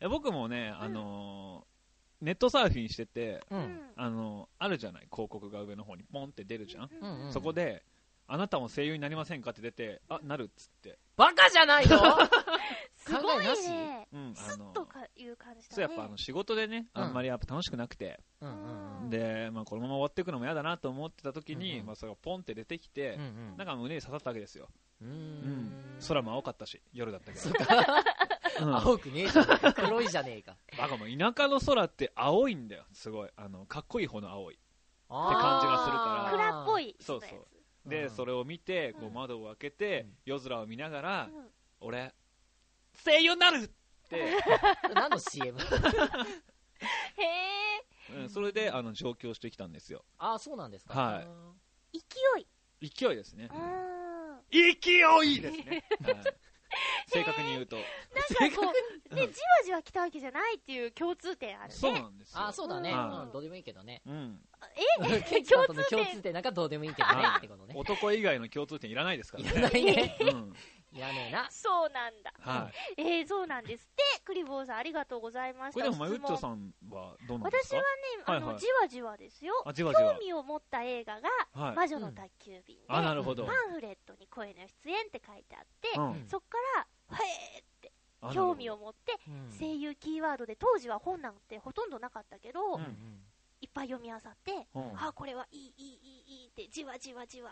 [0.05, 1.72] ん僕もね、あのー
[2.23, 3.55] ネットサーフィンしてて、う。
[3.57, 3.81] ん。
[3.95, 6.89] あのーあるじゃない、広告が上の方にポンって出るじゃん。
[7.01, 7.83] うんうんそこで、
[8.27, 10.97] あなたも声優になりませんかって出て、あ、なるっつって。
[11.17, 11.99] バカじゃないの？
[12.95, 14.07] すごいね。
[14.13, 14.33] うん、
[14.73, 15.75] とかいう感じだね。
[15.75, 19.09] そうやっぱあの仕事でね、うんあんまりやっぱ楽しくなくて、うん。
[19.09, 24.69] で、まあこのまま終わっていくのも嫌だなと思ってた時に、うんうんまあそれがポンって出てきて、うんうんなんか胸に刺さったわけですよ。
[25.01, 25.97] うん。
[26.07, 27.49] 空も青かったし、夜だったけど。
[28.59, 29.73] うん青くねえじゃねえか。
[29.83, 30.55] 黒いじゃねえか。
[30.77, 33.29] バカもう田舎の空って青いんだよ、すごい。
[33.35, 34.55] あの、かっこいい方の青い。
[34.55, 36.95] って感じがするから蔵っぽい。
[36.99, 37.35] そうそうや
[37.85, 41.49] で、うんそれを見て、こううん窓を開けてうん、夜空を見ながらつ。、うん
[41.81, 42.13] 俺、
[43.03, 43.67] 声優になるっ
[44.07, 44.37] て、
[44.95, 45.59] 何の CM?
[47.17, 48.15] へえ。
[48.15, 50.05] うんそれで、あの、上京してきたんですよ。
[50.17, 50.93] ああ、そうなんですか。
[50.93, 51.27] はい
[51.93, 51.99] 勢
[52.41, 52.89] い。
[52.89, 53.55] 勢いですねう。
[53.55, 54.41] ん。
[54.49, 54.69] 勢
[55.25, 55.83] いですね。
[56.01, 56.35] はい
[57.07, 57.77] 正確に言うと。
[58.39, 58.73] なんかこ
[59.11, 59.31] う、ね、じわ
[59.65, 61.75] じわ来たわけじゃないっていう共通点あるね。
[61.75, 62.39] そうなんですよ。
[62.39, 62.93] ああ、そうだね。
[62.93, 64.01] はいうん、どうでもいいけどね。
[64.05, 64.39] うん。
[65.01, 65.41] え？
[65.43, 65.99] 共通点？
[65.99, 67.35] 共通点なんかどうでもいいけどねは。
[67.35, 67.73] いってことね。
[67.77, 70.17] 男以外の共通点いらないですからいらないね。
[70.21, 70.53] うん。
[70.93, 71.47] いらねえな。
[71.49, 72.33] そうなんだ。
[72.39, 73.01] はい。
[73.01, 74.03] えー、そうなんですって。
[74.23, 75.79] クリボーさんありがとうございました。
[75.79, 76.67] これでも、まゆっちょさん。
[76.67, 77.75] んはどうなんですか？
[77.75, 77.85] 私はね、
[78.25, 79.53] あの、はいはいじわじわですよ。
[79.65, 80.19] あ、じわじわ興。
[80.19, 81.75] 味を持った映画が、はい。
[81.75, 83.45] 魔女の宅急便で、あ、なるほど。
[83.45, 86.27] パンフレットに声の出演って書いてあって、うん。
[86.27, 86.57] そっか
[87.09, 88.77] ら、へーってあ興味を。
[88.77, 93.23] 持って、うん声優キーワードで当時は本なんてほとんどなかったけど、うんうん
[93.61, 97.51] いっぱい読み漁って、うんあこれはいいいいいいいいってじわじわじわ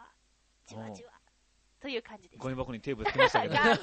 [0.67, 1.12] じわじわ
[1.82, 2.39] という感じです。
[2.39, 3.56] ゴミ箱にテープつきましたけど。
[3.56, 3.78] ガンガンっ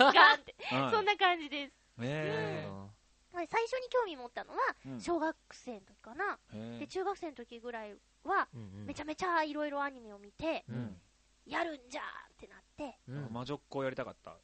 [0.45, 1.73] て、はいそんな感じです。
[2.01, 2.89] へなるほ
[3.33, 5.01] まあ最初に興味持ったのはーうん。
[5.01, 8.49] 小学生の時かな、へーで中学生の時ぐらいは
[8.87, 10.97] めちゃめちゃいろいろアニメを見て、うん。
[11.47, 12.99] やるんじゃーってなって。
[13.09, 13.33] うん。
[13.33, 14.37] 魔女っ子やりたかった。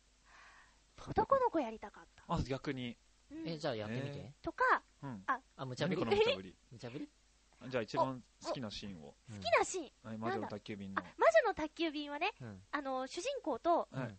[1.09, 2.97] 男の子やりたかった、あ、逆に。
[3.31, 3.49] うん。
[3.49, 4.33] え、じゃあやってみえて。
[4.43, 5.23] とかうん。
[5.27, 6.01] あ、無茶ぶり。
[6.01, 6.57] 何この無茶ぶり。
[6.73, 7.09] 無茶ぶり？
[7.69, 9.15] じゃあ一番好きなシーンを。
[9.29, 9.91] 好好きなシーン？
[10.03, 11.05] はい、魔女の宅急便のあ。
[11.17, 12.63] 魔女の宅急便はねうん。
[12.71, 14.17] あの主人公とはい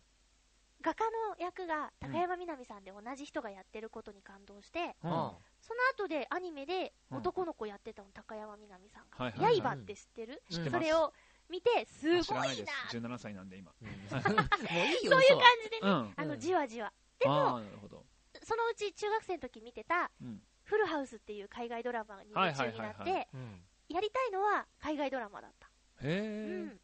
[0.82, 9.26] 画家の役が高山みなみさんで同じ人がやってることに感動して、うんあその後でアニメでうん男の子やってたの、高山みなみさんが。
[9.26, 11.12] はいはい刃って知ってる、知ってますそれを
[11.50, 12.98] 見て、すごいな知らないです。
[12.98, 13.72] 17歳なんで今。
[13.82, 16.14] うん もういいよ、そういう感嘘じでね、うん。
[16.18, 16.94] あの、うんじわじわ。
[17.18, 18.06] でも、ああ、なるほど。
[18.44, 25.68] そのうち中学生の時見てた、うんフルハウスっていう海外ドラマに夢中になって、うんやりたいのは海外ドラマだった。
[26.02, 26.80] うへえ、ん。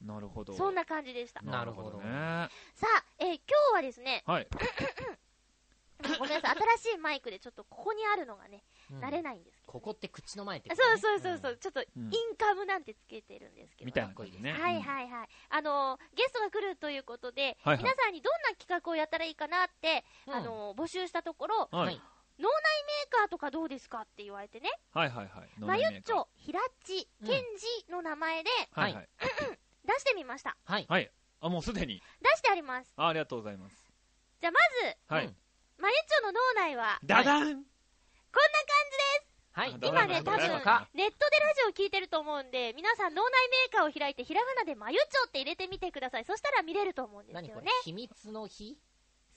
[0.00, 0.52] なるほど。
[0.52, 1.42] そんな感じでした。
[1.42, 2.04] なるほどね。
[2.74, 3.40] さあ、えー今
[3.72, 4.46] 日はですね、はい。
[6.18, 8.62] ごめんなさい、新しいマイクでちょっとここにあるのがね、
[8.92, 9.72] うん慣れないんですけど。
[9.72, 13.86] ここって口の前ってあことね、そうそうそうそう、ちょっとイうんンカムなんてつけてるんですけど。
[13.86, 14.08] みたい
[14.40, 14.52] ね。
[14.52, 15.28] はいはいはい。
[15.48, 21.78] あのーゲストが来るということで、はいはい皆さんにどんな企画をやったらいいかなって、うんあのー募集したところ、うん。
[21.78, 21.90] はは
[22.38, 22.44] いい。
[22.44, 25.48] メーカーとかどうですかって言われてね、はいはいはい。
[25.58, 29.08] まゆっちょ、ひらっち、うんけんじの名前ではいはい。
[29.84, 30.56] 出してみました。
[30.64, 30.86] はい。
[30.88, 31.10] はい。
[31.40, 32.02] あ、もうすでに。
[32.20, 32.92] 出してあります。
[32.96, 33.76] あありがとうございます。
[34.40, 34.58] じゃあま
[34.90, 35.36] ず、はいうん。
[35.78, 37.62] まゆっちょの脳内は、ダダンこんな感
[39.56, 39.72] はい。
[39.74, 40.38] あどう今ね多分。
[40.38, 41.10] ネットでラジ
[41.66, 46.26] オ聞いてると思うんで、皆さん脳内メーカーを開いて、ひらがなでまゆっちょって入れてみてください。
[46.26, 47.72] そしたら見れると思うんですよね何これ？
[47.84, 48.76] 秘密の日？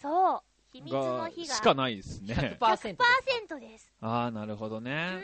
[0.02, 0.42] そう。
[0.72, 2.34] 秘密の日がしかないですね。
[2.34, 3.06] 100%ですか。
[3.56, 3.92] 100%です。
[4.02, 5.22] ああ、なるほどうんね。。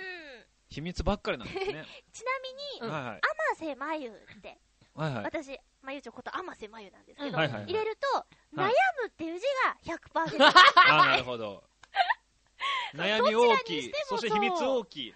[0.70, 1.86] 秘密ばっかりなんですね。
[2.12, 3.22] ちなみに、うんはいはい。
[3.54, 4.58] 甘瀬まゆって、
[4.96, 5.24] はいはい。
[5.24, 8.66] 私、まゆちょこと甘瀬まゆなんですけど、うんはいはいはい入れると、悩
[9.02, 9.46] むっていう字
[9.86, 10.38] が100%。
[10.40, 10.46] ね
[10.88, 11.64] ああ、なるほど。
[12.96, 13.98] 悩み大きいどちらにして。
[14.00, 15.16] もそして秘密大きい。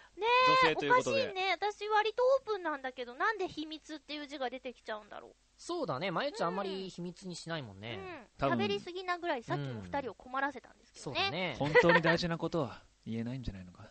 [0.63, 1.51] 女性というおことでかしいね。
[1.51, 6.09] 私割とオープンなんだけど、なんで秘密っていう字が出てきちゃうんだろそうだね。
[6.09, 7.79] まゆちゃんあんまり秘密にしないもんう。
[7.81, 7.99] ね。
[7.99, 8.27] うん。
[8.37, 11.19] 多分喋りすぎなぐらいさっきの二人を困らせたんですけどね。
[11.19, 11.55] そうだね。
[11.59, 13.83] 本当に大事なことは言えないんじゃないのか？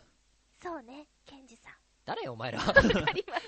[0.63, 1.75] そうね、ケンジさん。
[2.07, 2.59] 誰よ、お前ら。
[2.59, 3.05] わかりません。
[3.05, 3.43] さあ、続きま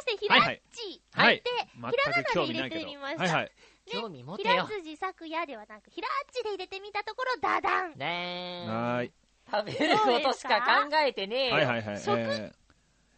[0.00, 0.40] して、ひらっ
[0.72, 1.02] ち。
[1.12, 1.42] はいで、
[1.80, 2.80] 全ひらがなで入れ味ないけど。
[2.80, 3.22] てみました。
[3.22, 3.52] はいはい。
[3.86, 4.56] 興味持ひてよ。
[4.56, 7.94] らつじ作やではなく、ひらっちで入れてみたところ、ダダン。
[7.96, 8.70] ねー。
[8.72, 9.12] はーい。
[9.50, 11.54] 食べることしか考えてねえよ。
[11.54, 11.94] はいはいはい。
[11.94, 12.52] え食ー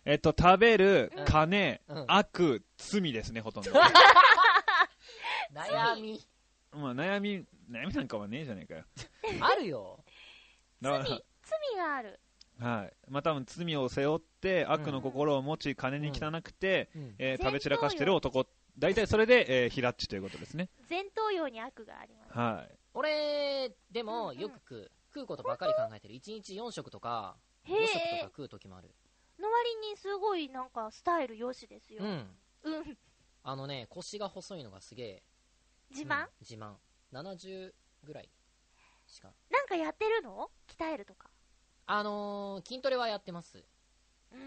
[0.04, 3.70] えっと、食べるうん、金うん、悪、罪ですね、ほとんど。
[5.52, 6.20] 悩み。
[6.72, 8.84] まあ、悩み、悩みなんかはねえじゃねえかよ。
[9.40, 10.04] あるよ。
[10.80, 12.20] だか罪、罪がある。
[12.58, 12.92] ら、はい。
[13.08, 18.46] まあ、多分罪を背負って、悪の心を持ち、金に汚くて、うんえ食べ散らかしてる男。
[18.78, 20.70] 大体それで、えー、ヒラッチということですね。
[20.88, 22.38] 前頭葉に悪があります。
[22.38, 22.78] はい。
[22.94, 24.90] 俺、でも、うんうんよく食う。
[25.12, 26.14] 食うことばかり考えてる。
[26.14, 28.20] 1日4食とか、へ5食とかえ。
[28.22, 28.94] 食う時もある。
[29.40, 32.02] の割にすごいなんかスタイル良しですよ。
[32.04, 32.36] うん。
[32.64, 32.98] うん。
[33.42, 35.22] あのね、腰が細いのがすげえ。
[35.90, 36.74] 自慢、うん自慢。
[37.12, 37.72] 70
[38.04, 38.28] ぐらい
[39.06, 39.32] しか。
[39.50, 40.50] なんかやってるの？
[40.68, 41.28] 鍛えるとか。
[41.86, 43.58] あのー、筋トレはやってます。
[43.58, 44.40] うーん。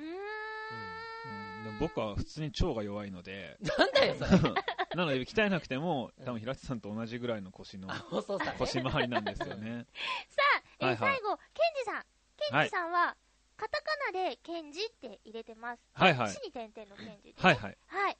[1.26, 4.54] うん、でも僕は普通に腸が弱いので、なんだよ、それ。
[4.96, 8.56] なので鍛えなくても、多分平地さんと同じぐらいの腰の、細さね。
[8.58, 9.86] 腰回りなんですよね。
[10.30, 12.04] さあ、えーはいはい最後、ケンジさん。
[12.38, 13.18] ケンジさんは、
[13.58, 15.82] カタカナでケンジって入れてます。
[15.94, 17.34] はいはい死に点々のケンジ。
[17.38, 17.78] はいはい。
[17.88, 18.18] はい。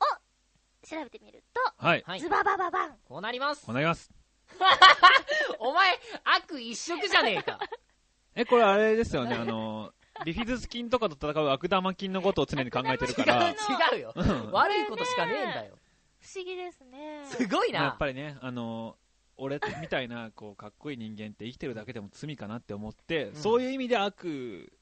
[0.00, 2.02] お調べてみると、はい。
[2.06, 2.28] はいズ。
[2.28, 2.96] ババババン。
[3.04, 3.72] こうなりますお。
[3.72, 4.10] 願いします。
[5.58, 7.58] お前、悪一色じゃねえか。
[8.34, 9.92] え、これあれですよね、あの、
[10.24, 13.54] ビフィズス菌とかと戦う悪玉菌のことを常に考えてるから、違
[13.96, 14.12] うよ。
[14.14, 15.78] うん悪いことしかねえんだよ。
[16.20, 17.22] 不思議ですね。
[17.24, 17.82] すごいな。
[17.82, 18.96] やっぱりね、あの、
[19.40, 23.34] 俺みたいな、こう、かっこいい人間って生きてるだけでも罪かなって思って、ん。
[23.34, 24.72] そういう意味で悪、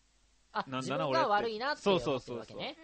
[0.52, 2.10] あ、なんだな俺っ悪いなってそう思って。
[2.12, 2.58] るそうそうそう。
[2.58, 2.76] わけね。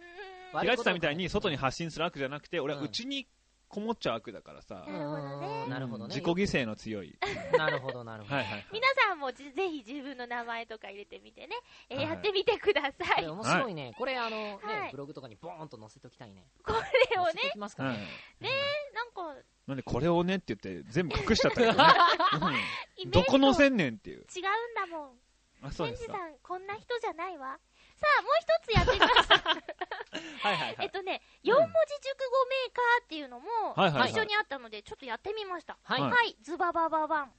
[0.52, 2.86] うーん平地さんみたいに外に発信する悪じゃなくて、俺はうん。
[2.86, 3.26] 内に
[3.74, 6.14] こもっちゃう悪だからさ、なるほどねうんなるほどね。
[6.14, 7.18] 自己犠牲の強い。
[7.58, 8.36] なるほど、なるほど。
[8.36, 8.66] はいはいはい。
[8.72, 11.56] 皆さんもぜぜひ自分の名前とか入れてみてね、
[11.88, 13.26] えーはいやってみてくださこれい。
[13.26, 13.92] 面白いね。
[13.98, 16.46] これ、あの、ねはい、ブログとかにボーンと載せときたいね。
[16.62, 16.78] これ
[17.18, 18.50] をね載せと、きますかはいね。
[18.94, 21.66] なんか、なんでこれをねって言って全部隠しちゃったけ
[23.08, 24.18] ど このせんねんっていう。
[24.18, 25.18] 違うんだもん。
[25.62, 26.12] あ、そうですか。
[26.12, 27.58] ケンジさん、こんな人じゃないわ。
[27.96, 29.34] さあ、もう一つやってみました。
[30.48, 30.76] はいはいはい。
[30.80, 31.70] えっとね、4文字熟
[32.30, 33.74] 語メーカーっていうのも
[34.06, 35.78] 一緒にあったので、ちょっとやってみました。
[35.82, 36.00] はい。
[36.00, 37.32] はいはい、ズババババン。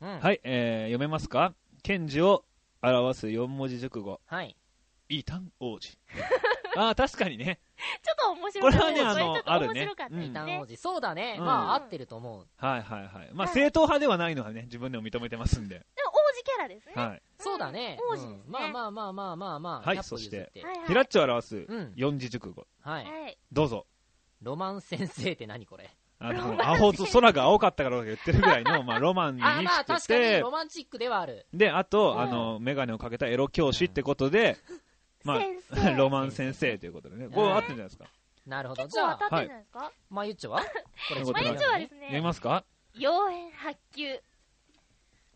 [0.00, 1.54] うんはい、えー、読めますか？
[1.82, 2.44] 賢治を
[2.82, 4.20] 表す四文字熟語。
[4.26, 4.56] はい。
[5.08, 5.98] 異端王子。
[6.76, 7.60] ああ、確かにね。
[8.02, 8.78] ちょっと面白かった。
[8.78, 10.66] これはねあのあるね面白かったうんですね異端王。
[10.66, 10.76] 子。
[10.76, 11.36] そうだね。
[11.38, 12.46] うんまあ、合ってると思う。
[12.56, 13.30] はいはいはい。
[13.32, 15.78] まあ、はい正統派ではないのはね、自分でも認めてますんで。
[15.78, 16.10] でも
[16.44, 16.92] キャラですね。
[16.94, 17.22] はい。
[17.38, 17.98] そうだね。
[18.10, 19.88] 王子ですねうんまあまあまあまあまあまあ。
[19.88, 22.66] はい100歩譲ってそはいはいひらっちを表すうん四字熟語。
[22.82, 23.04] はい。
[23.04, 23.38] はい。
[23.52, 23.86] どうぞ。
[24.42, 25.90] ロマン先生って何これ？
[26.20, 31.46] あの、ロマン青と、空が青かったからとか言ってるぐらいの、 まあ、ロマンにあ、満まあちて確かにてロ、マンチックではある。
[31.52, 34.56] で、あと、うんあの、メガネをかけたエロ教師ってことで、
[35.24, 35.94] ま先あ、生。
[35.96, 37.28] ロマン先生ということでね。
[37.28, 38.04] これ合ってるんじゃないですか。
[38.46, 38.82] なるほど。
[38.84, 39.92] 結じゃあ、構当たってるんじゃないですか？
[40.10, 40.60] まゆっちょは？
[40.62, 40.68] こ
[41.14, 42.64] れ ままゆちょはです読みね、ますか？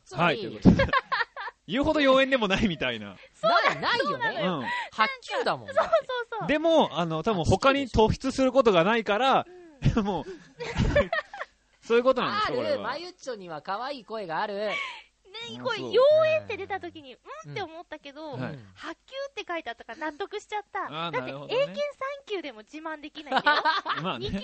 [0.08, 0.86] つまはい、りということで。
[1.66, 3.08] 言うほど妖艶でもないみたいな。
[3.42, 4.40] ない、ないよね。
[4.42, 4.66] うん。
[4.90, 5.68] 発球だもん。
[5.68, 5.88] そうそう
[6.40, 6.48] そう。
[6.48, 9.46] でも、あの、多分他に突出することがないから、
[9.96, 10.24] うん もう、
[11.86, 12.98] そういうことなんであすよ、これる、まは。
[12.98, 14.70] ゆっちょには可愛い声がある。
[15.28, 15.90] ね、これ、そう。
[15.90, 18.40] 妖艶って出た時に、うんって思ったけど、はい。
[18.40, 20.88] うん発球って書いてあったから納得しちゃった。
[20.88, 21.80] だって、英検3
[22.26, 23.62] 級でも自慢できないんだよ。
[24.02, 24.42] まあ2級、12級ね。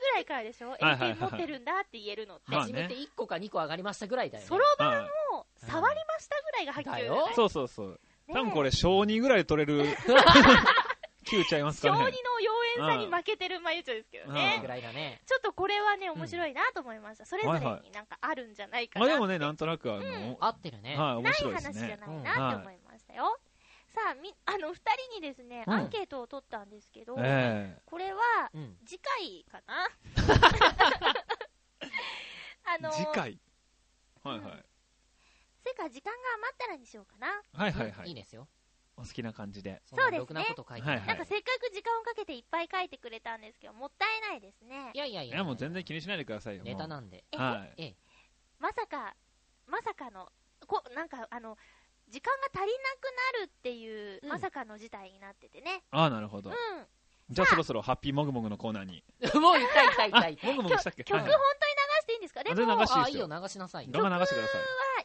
[0.00, 0.76] ぐらいからでしょ？
[0.78, 0.98] 英はいはい。
[1.16, 2.44] 検持ってるんだって言えるのって。
[2.48, 4.48] まあ初めて1個か2個上がりましたぐらいだよね。
[4.48, 7.30] そろばんはいも触りましたぐらいが発球だよ。
[7.34, 8.00] そうそうそう。
[8.26, 9.84] ね多分これ、小2ぐらい取れる、
[11.26, 12.04] 9ちゃいます小2の
[12.78, 12.92] かね。
[12.92, 14.66] 妖艶さに負けてるまゆちょですけどうんねぐ。
[14.66, 15.20] らいだね。
[15.26, 17.26] ちょっとこれはね、面白いなと思いました。
[17.26, 19.06] それぞれになんかあるんじゃないかな。
[19.06, 20.96] まあでもね、なんとなく、あの、合ってるね。
[20.96, 21.74] はい、面ない白いですね。
[21.80, 23.38] 話じゃないなって思いましたよ。
[23.88, 28.20] さあ、み、あの、二人にですね、うんアンケートを取ったんですけど、えこれは、
[28.52, 28.76] うん。
[28.86, 29.88] 次回かな？
[32.64, 33.40] あの、え次回？
[34.22, 34.64] はいはい。
[35.62, 37.42] それから時間が余ったらにしようかな。
[37.52, 38.12] はいはいはいい。
[38.12, 38.46] いですよ。
[38.98, 39.80] お好きな感じで。
[39.86, 40.98] そうですねなこと書いてない。
[40.98, 44.98] はいなんかせっかく時間をかけていっぱい書いてくれたんですけど、もったいないですねい。
[44.98, 45.36] やいやいや。
[45.36, 46.64] いや、もう全然気にしないでくださいよ。
[46.64, 47.24] ネタなんで。
[47.30, 47.82] えはい。
[47.82, 47.96] ええ。
[48.58, 49.14] まさか、
[49.66, 50.28] まさかの、
[50.66, 51.56] こなんかあの、
[52.08, 53.04] 時間が足りなく
[53.38, 55.84] なるっていう、うんまさかの事態になっててね。
[55.90, 56.54] ああ、なるほどうん。。
[57.30, 59.04] じゃあそろそろハッピーもぐもぐのコーナーに。
[59.38, 60.38] もう痛い痛い痛い。
[60.48, 61.04] もぐもぐしたっけ？
[61.04, 62.42] 曲、はい本当に流していいんですか？
[62.44, 63.26] でも、流していいあ、いいよ。
[63.28, 64.34] 流しなさい流してくださは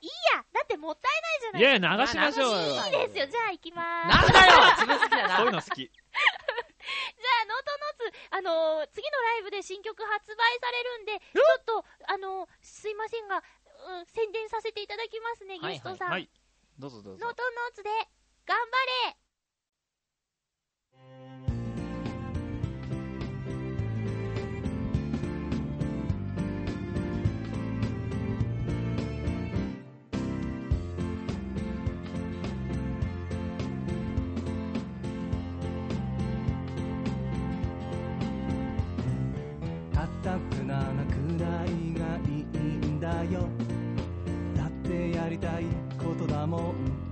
[0.01, 1.63] いいや、だってもったいないじゃないい。
[1.63, 2.85] いやいや、流しましょうよ。
[2.85, 4.15] いいですよ、じゃあ行きまーす。
[4.15, 5.37] なんだよ自分好きだな。
[5.37, 5.91] そういうの好き。
[5.91, 13.43] じゃあ、ノートノーツ、あのー次のライブで新曲発売されるんで、ちょっと、あのーすいませんが、
[13.85, 16.09] うん、宣伝させていただきますね、はいゲストさん。
[16.11, 16.29] はい。
[16.79, 17.35] どうぞどうぞノー。
[17.35, 17.89] トノーツで、
[18.45, 18.65] 頑張
[19.11, 19.17] れ
[43.03, 43.41] だよ。
[44.55, 45.65] だってやりたい
[45.97, 47.02] ことだもん。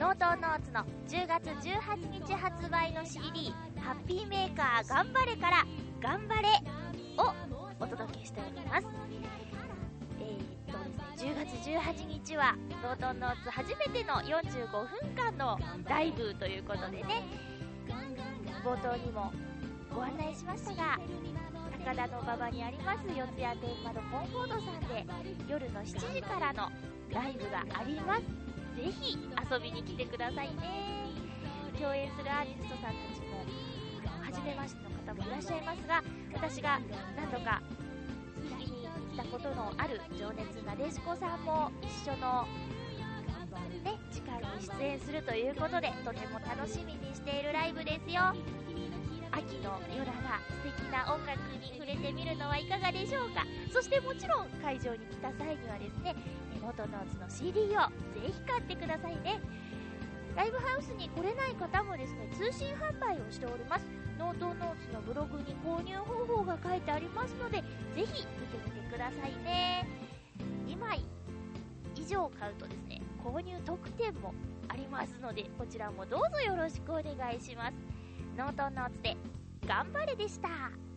[0.00, 5.66] ノートノーツの10月18日発売の CD、ハッピーメーカー頑張れから、
[6.00, 6.48] 頑張れ
[7.18, 7.34] を
[7.78, 8.86] お届けしております。
[10.18, 17.22] えー、っとですね、10月18日は、ノートノーツ初めての45分間のライブということでね、
[18.64, 19.30] 冒頭にも
[19.94, 20.98] ご案内しましたが、
[21.84, 25.06] 高田の馬場にあります四谷天窓コンフォートさんで
[25.46, 26.70] 夜の7時からの
[27.10, 29.18] ライブがありますぜひ
[29.50, 31.00] 遊びに来てくださいね
[31.78, 33.44] 共演するアーティストさんたちも
[34.22, 36.02] 初めましての方もいらっしゃいますが
[36.34, 36.80] 私が
[37.16, 37.62] 何度か
[38.44, 42.46] 聞きに行ったことのある情熱なでしこさんも一緒の
[43.84, 44.44] ね、次回に
[44.78, 48.34] 出演するということで、とても楽しみにしているライブですよ。
[49.32, 53.46] 秋の夜長、素敵な音楽に触れてみるのはいかがでしょうか。
[53.72, 56.14] そしてもちろん会場に来た際にはですね、
[56.62, 59.40] ノートノーツの CD をぜひ買ってくださいね。
[60.36, 63.84] ライブハウスに来れない方もですね、通信販売をしております。
[64.18, 67.64] ノートノーツのブログに購入方法が書いてありますので、ぜ
[67.96, 68.24] ひ見て
[68.64, 69.88] みてくださいね。
[70.66, 71.00] 2枚
[71.96, 74.34] 以上買うとですね、購入特典も
[74.68, 77.04] ありますので、こちらもどうぞよろしくお願
[77.34, 77.74] いします。
[78.36, 79.16] ノートノーツで、
[79.66, 80.89] 頑張れでした。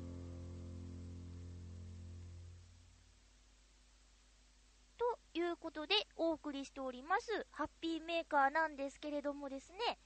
[5.33, 9.99] いうことで、お送りしております、ハッピーメーカーなんですけれどもですね、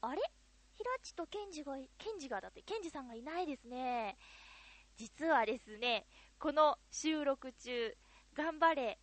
[0.00, 0.20] あれ？
[0.74, 4.16] ひらっちとケンジが、ケンジがだって、ケンジさんがいないですね。
[4.96, 6.06] 実はですね、
[6.38, 7.96] この収録中、
[8.34, 8.98] 頑張れ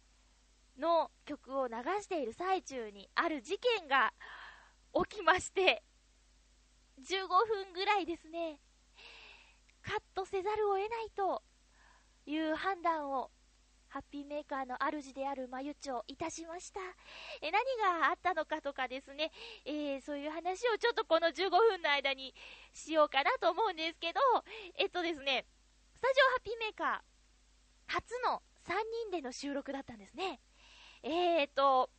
[0.77, 4.13] の曲を流している最中にある事件が
[4.93, 5.83] 起きまして、
[7.01, 8.61] 15分ぐらいですね、
[9.81, 11.43] カットせざるを得ないと
[12.25, 13.31] いう判断を、
[13.95, 16.81] ハッピーメーカーの主であるまゆちょいたしました。
[17.41, 17.63] え、何
[18.01, 19.31] があったのかとかですね、
[19.63, 22.35] えー、そういう話をちょっとこの15分の間に
[22.73, 24.19] しようかなと思うんですけど、
[24.77, 25.45] えっとですね、
[25.93, 28.73] スタジオハッピーメーカー、初の3
[29.07, 30.41] 人での収録だったんですね。
[31.01, 31.89] えーと、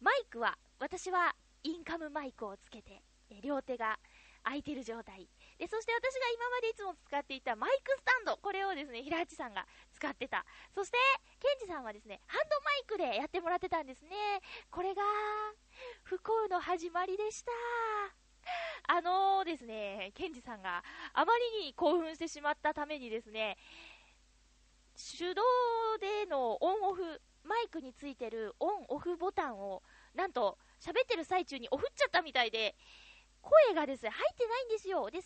[0.00, 4.00] マイクは、私はインカムマイクをつけて、え両手が
[4.42, 5.28] 空いてる状態。
[5.60, 10.46] で、そして私が今までいつも使っていたマイクスタンド、これをですね、平地さんが使ってた。
[10.74, 10.96] そして、
[11.38, 14.40] ケンジさんはですね、ハンドマイクでやってもらってたんですね。
[14.70, 15.02] これが、
[16.02, 17.52] 不幸の始まりでした。
[18.88, 20.82] あのー、ですね、ケンジさんが
[21.12, 23.58] あまりに興奮してしまったためにですね、
[25.18, 25.42] 手動
[26.00, 29.82] でのオンオフ、マイクについてるオンオフボタンを、
[30.14, 32.74] なんと喋ってる最中にオフっちゃったみたいで、
[33.40, 35.10] 声がですね、入ってないんですよ。
[35.10, 35.22] で、3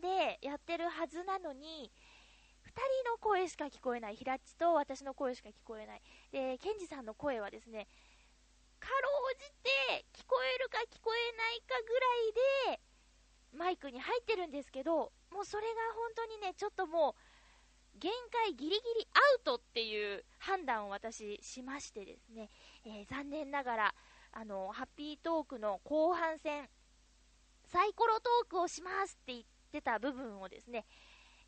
[0.00, 1.90] でやってるはずなのに、
[2.66, 4.16] 2人の声しか聞こえない。
[4.16, 6.02] ひらっちと私の声しか聞こえない。
[6.30, 7.88] で、ケンジさんの声はですね、
[8.78, 12.06] かろうじて聞こえるか聞こえないかぐら
[12.72, 12.80] いで、
[13.52, 22.48] マイクに入ってるんですけど、もうそれが本当にね、ちょっともう、限界ギリギリアウトっていう判断を私しましてですね、
[22.84, 23.94] えー、残念ながら、
[24.32, 26.68] あの、ハッピートークの後半戦、
[27.70, 30.86] サイコロトークをしますって言ってた部分をですね、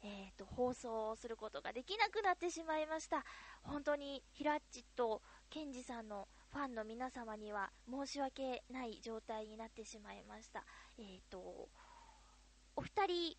[0.02, 3.24] えっ、ー、と、放送することができなくなってしまいました。
[3.62, 10.64] 本当に、ひらっちとケンジさんのファンの皆様には申し訳ない状態になってしまいました。
[10.98, 11.68] えっ、ー、と、
[12.76, 13.36] お二人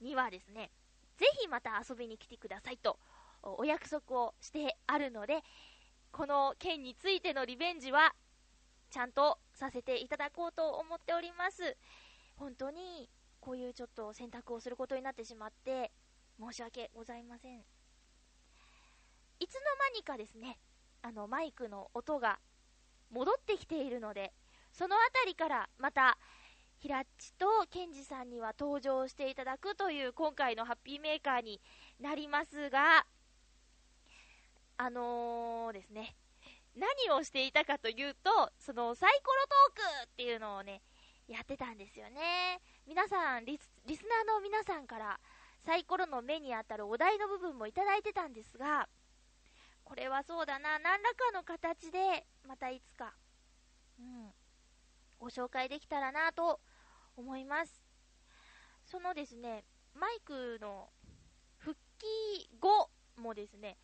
[0.00, 0.70] にはですね、
[1.16, 2.98] ぜひまた遊びに来てくださいと
[3.42, 5.42] お約束をしてあるので、
[6.10, 8.14] この件についてのリベンジは
[8.94, 11.76] ちゃんとさせていただこうと思っております。
[12.36, 15.90] 本当にこういうちょっと選択をすることになってしまって
[16.38, 17.58] 申し訳ございません。
[19.40, 20.60] いつの間にかですね、
[21.02, 22.38] あのマイクの音が
[23.10, 24.32] 戻ってきているので、
[24.72, 26.16] そのあたりからまた
[26.78, 31.60] ひらっちとケンジさんには登場していただくという今回のハッピーメーカーに
[31.98, 33.04] なりますが、
[34.76, 36.14] あのー、ですね、
[36.76, 39.42] 何をしていたかというと、そのサイコロ
[39.74, 40.82] トークっていうのをね、
[41.28, 42.60] やってたんですよね。
[42.86, 45.20] 皆さんリス、リスナーの皆さんから
[45.64, 48.88] サイコロの目に当たるお題の部分もいただいてたんですが、
[49.84, 53.14] これはそうだな、何らかの形で、またいつか、
[53.98, 54.32] うん、
[55.18, 56.60] ご紹介できたらなと
[57.16, 57.82] 思います。
[58.84, 59.64] そのですね、
[59.94, 60.88] マイクの
[61.58, 63.78] 復帰後もですね、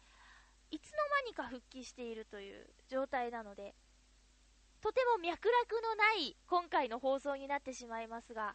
[0.70, 3.74] いつの間にか復帰しているという状態なので、
[4.80, 8.54] とても脈絡のない今回の放送になってしまいますが、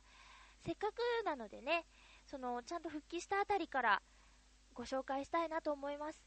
[0.66, 0.96] せっかく
[1.26, 1.86] なのでね、
[2.26, 4.02] そのちゃんと復帰したあたりから
[4.74, 6.20] ご紹介したいなと思います。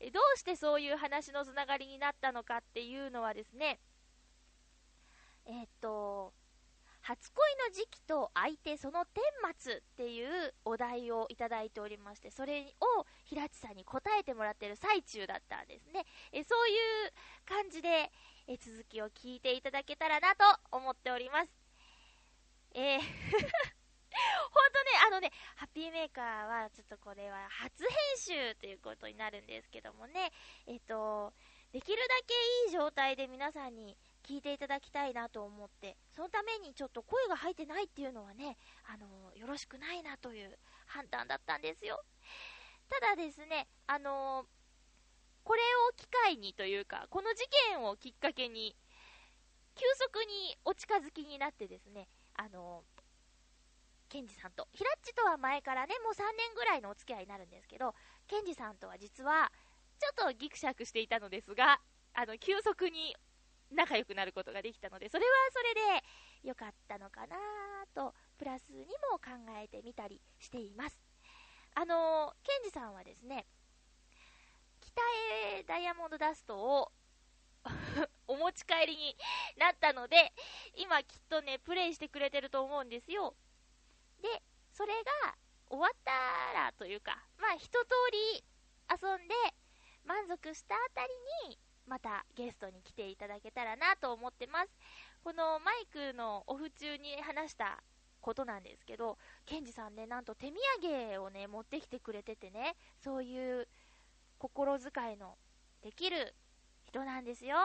[0.00, 3.78] どうしてそういう話のつながりになったのかっていうのはですね、
[5.46, 6.32] えー、っと、
[7.06, 9.20] 初恋の時期と相手その顛
[9.58, 16.06] 末っていうお題をいただいておりまして、それを平地さんに答えてもらってる最中だったんですね。
[16.32, 17.12] えそういう
[17.46, 18.10] 感じで
[18.46, 21.50] え続きを聞いていただけたらなと思っております。
[22.74, 23.00] えー
[24.14, 30.32] 本当ね、あのね、ハッピーメーカーは、ちょっとこれは初編集ということになるんですけどもね、
[30.66, 31.32] えっ、と、
[31.72, 32.34] できるだけ
[32.68, 38.56] いい状態で皆さんに聞いていただきたいなと思って、そのためにちょっと声が入ってないっていうのはね、
[38.88, 42.02] あの、よろしくないなという判断だったんですよ。
[42.88, 44.46] ただですね、あの、
[45.44, 48.74] これを機いにというか、この事件をきっかけに、
[49.74, 52.84] 急速にお近づきになってですね、あの、
[54.08, 57.94] ケンジさんと、ヒラッチとは前からね、もう3年ぐらいのお付き合いになるんですけど、
[58.26, 59.50] ケンジさんとは実は、
[59.98, 61.80] ちょっとギクシャクしていたのですが、
[62.14, 63.16] あの、急速に
[63.74, 66.04] 仲良くなることができたので、それはそれで
[66.42, 67.36] 良かったのかな
[67.94, 69.30] と、プラスにも考
[69.62, 70.98] えてみたりしています。
[71.76, 73.46] あのケンジさんはですね、
[74.80, 75.00] 北
[75.58, 76.92] へダイヤモンドダストを
[78.28, 79.16] お持ち帰りに
[79.56, 80.32] なったので、
[80.76, 83.34] 今きっとね、プレイしてくれてると思うんですよ。
[84.20, 85.36] で、それが
[85.68, 86.12] 終わった
[86.52, 88.44] らというか、まあ一通り
[88.90, 89.34] 遊んで
[90.04, 91.12] 満足したあたり
[91.48, 94.70] に、またゲストに来ていただけたらなと思ってます。
[95.22, 97.82] このマイクのオフ中に話した
[98.20, 103.68] ことなんですけど、ケンジさんね、なんと手土産をね、持ってきてくれててね、そういう
[104.38, 105.36] 心遣いの
[105.82, 106.34] できる
[106.82, 107.56] 人なんですよ。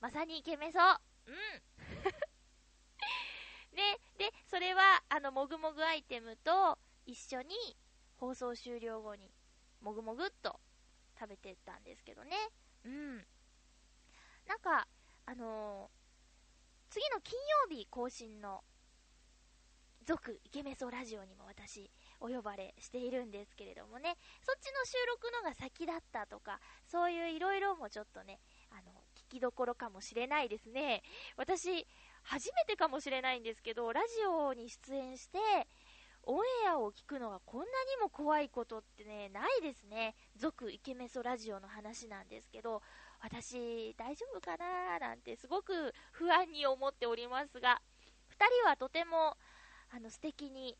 [0.00, 0.78] まさにイケメソ。
[1.26, 1.34] うん。
[3.76, 7.54] ね、で、それは、あの、もぐもぐアイテムと一緒に
[8.16, 9.32] 放送終了後に、
[9.80, 10.60] もぐもぐっと
[11.18, 12.36] 食べてたんですけどね。
[12.84, 13.26] うん。
[14.50, 14.84] なんか、
[15.26, 17.38] あのー、次の金
[17.70, 18.62] 曜日更新の
[20.04, 21.88] 続イケメソラジオにも私
[22.18, 24.16] お呼ばれしているんですけれどもね。
[24.42, 28.40] そっちの収録のが先だったとかそういういろいろもちょっとね
[28.72, 31.02] あの聞きどころかもしれないですね。
[31.36, 31.86] 私
[32.24, 35.38] 初めてかもしれないんですけどラジオに出演して
[36.24, 37.70] オンエアを聞くのがこんなに
[38.02, 40.16] も怖いことってねないですね。
[40.34, 42.82] 続イケメソラジオの話なんですけど
[43.20, 47.80] 私大丈夫かななんてすごく不安に思っておりますが
[48.30, 49.36] 2人はとても
[49.90, 50.76] あの素敵に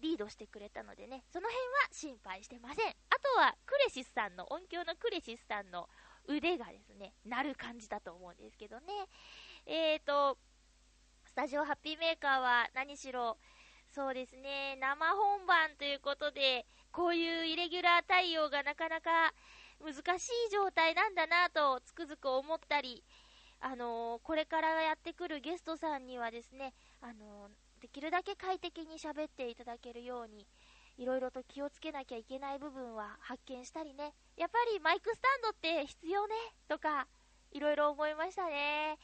[0.00, 2.86] リードしてくれたのでね、その辺は心配してません。
[2.86, 5.88] あとは、クレシスさんの、音響のクレシスさんの
[6.26, 8.92] 腕がですね、鳴る感じだと思うんですけどね。
[9.64, 10.38] えーと、
[11.24, 13.38] スタジオハッピーメーカーは何しろ、
[13.90, 19.32] そうですね、生本番ということで、こういうイレギュラー対応がなかなか
[19.84, 23.04] 難しい状態なんだなとつくづく思ったり、
[23.60, 27.50] あのー、これからやってくるゲストさんにはですね、あのー
[27.82, 30.46] できるだけ快適に喋っていただけるように、
[30.96, 36.34] いろいろと気をつけなきゃいけない部分は発見したりね、やっぱりマイクスタンドって必要ね、
[36.68, 37.06] とか、
[37.52, 38.98] いろいろ思いましたね。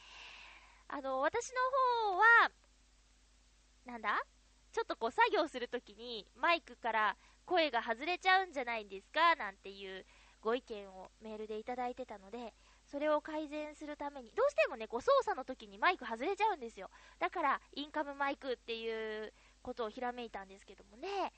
[0.87, 1.61] あの、私の
[2.09, 2.51] 方は、
[3.85, 4.19] なんだ？
[4.71, 7.15] ちょっとこう作業するときにマイクから
[7.45, 10.03] 声が外れちゃうんじゃないんですかなんていう
[10.43, 12.53] ご意見をメールでいただいてたので、
[12.85, 16.89] それを改善するために、どうしてもね、こう操作の時にマイク外れちゃうんですよ。
[17.19, 21.31] だから、インカムマイクっていうことをひらめいたんですけどもね、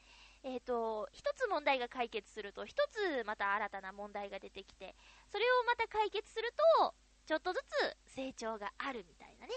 [0.43, 4.95] えっ、ー、と、一つ問題が解決すると、一つまた新たな問題が出てきて、
[5.31, 6.93] それをまた解決すると、
[7.25, 7.59] ちょっとず
[8.07, 9.53] つ成長があるみたいなね、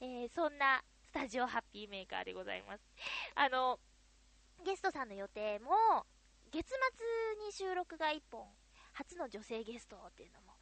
[0.00, 2.84] えー、そんなスタジオハッピーメーカーでございます。
[3.34, 3.80] あの、
[4.64, 6.06] ゲストさんの予定も、
[6.50, 8.46] 月末に収録が1本、
[8.98, 10.58] 初の女性ゲストっていうのも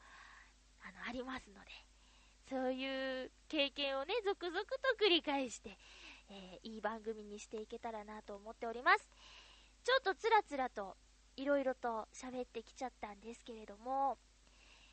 [0.87, 1.71] あの、ありますので、
[2.49, 4.69] そういう経験をね、続々と
[5.03, 5.77] 繰り返して、
[6.29, 9.09] えー、いい番組にしていけたらなと思っております。
[9.83, 10.97] ちょっとつらつらと、
[11.37, 14.19] いろいろと喋ってきちゃったんですけれども、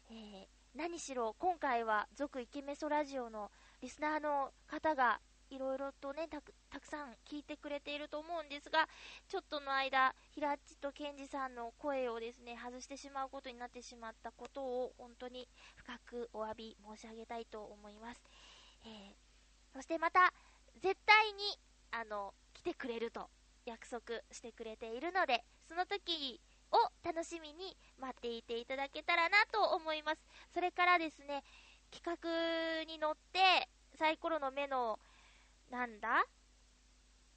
[0.10, 5.20] えー、何しろ今回は続イケメソラジオのリスナーの方が
[5.54, 8.90] いろいろとねたく、たくさん聞いてくれていると思うんですが、
[9.30, 18.22] ちょっとの間、ひらっちとけんじさんの声をですね、外してしまうことになってしまったことを、本当に深くお詫び申し上げたいと思います。
[18.86, 20.34] えー、そしてまた、
[20.82, 21.60] 絶対に、
[21.92, 23.30] あの、来てくれると
[23.66, 24.02] 約束
[24.32, 26.42] してくれているので、その時
[26.72, 30.22] を楽しみに待っていていただけたらなと思います。
[30.52, 31.44] それからですね、
[31.92, 35.00] 企画に乗って、サイコロの目の
[35.74, 36.24] なんだ？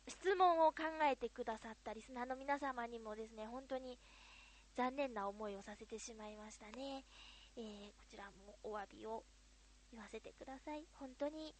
[0.06, 3.98] 質問を考えてくださったリスナーの皆様にもですね、本当に
[4.76, 7.06] 残念な思いをさせてしまいましたね。
[7.56, 9.24] えー、こちらもお詫びを
[9.90, 10.84] 言わせてください。
[10.92, 11.54] 本当に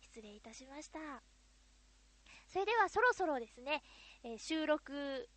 [0.00, 0.98] 失礼いたしました。
[2.48, 3.80] それではそろそろですね、
[4.24, 5.28] えー、収録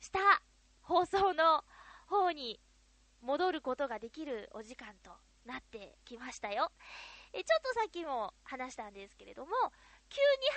[0.00, 0.18] した
[0.80, 1.62] 放送の
[2.08, 2.58] 方に
[3.20, 5.10] 戻ることができるお時間と
[5.44, 6.72] なってきましたよ。
[7.36, 9.52] えちょっとさっきも話したんですけれども、
[10.08, 10.48] 急に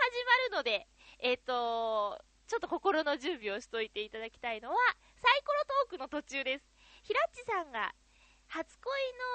[0.49, 0.87] 始まるので、
[1.19, 4.77] えっ、ー、と、ちょっと心の準備をしといていただきたいのは、
[5.21, 6.63] サイコロトークの途中です。
[7.03, 7.93] ひらっちさんが、
[8.47, 8.93] 初恋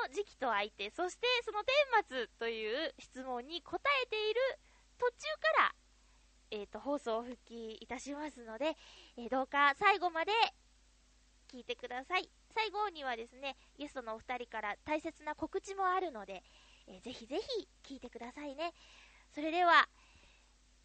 [0.09, 1.73] の時期と相手、そしてその顛
[2.09, 4.41] 末という質問に答えている
[4.97, 5.75] 途中から、
[6.51, 8.75] えっ、ー、と、放送を復帰いたしますので、
[9.19, 10.33] えー、どうか最後まで
[11.53, 12.29] 聞いてください。
[12.55, 16.43] 最後にはですね、ゲストのお二人から大切な告知もあるので、
[16.87, 18.73] えーぜひぜひ聞いてくださいね。
[19.35, 19.89] それでは、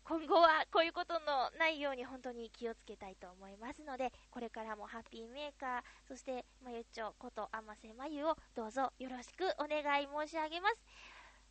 [0.04, 10.78] 今後はこういうことのないように本当に気をつけたいと思いますので、これからもハッピーメーカー、そしてまゆちょことあませまゆをどうぞよろしくお願い申し上げます。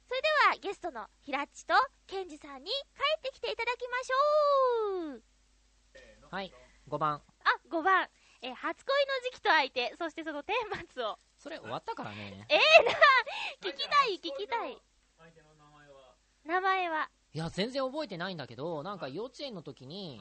[0.09, 1.75] それではゲストのひらっちと
[2.07, 2.77] けんじさんに帰
[3.19, 5.23] ってきていただきましょう
[6.31, 6.53] はい、
[6.89, 7.23] 5番。
[7.45, 8.09] あ、5番、
[8.43, 10.55] えー初恋の時期と相手、そしてその顛
[10.95, 11.19] 末を。
[11.49, 12.47] それ終わったからね。
[12.51, 12.91] ええな
[13.71, 14.77] 聞きたい、聞きたい。
[16.45, 17.09] 名前は？
[17.33, 20.21] いや、全然覚えてないんだけど、なんか幼稚園の時に、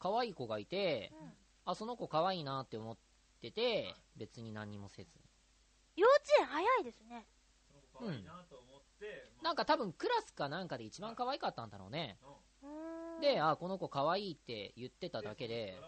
[0.00, 1.32] 可愛い子がいて、うん
[1.66, 2.96] あ、その子可愛いなって思っ
[3.40, 5.10] てて、別に何にもせず。
[5.94, 7.26] 幼稚園早いですね。
[8.00, 8.24] うん。
[9.42, 12.18] なんか多分クラスかなんかで一番可愛かったんだろうね。
[12.62, 15.78] うーんで、あ、この子可愛いって言ってただけで、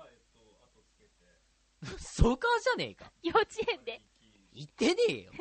[1.97, 3.13] ストーカーじゃねえか。
[3.23, 4.01] 幼稚園で。
[4.53, 5.33] 言ってねえよ。
[5.33, 5.39] うん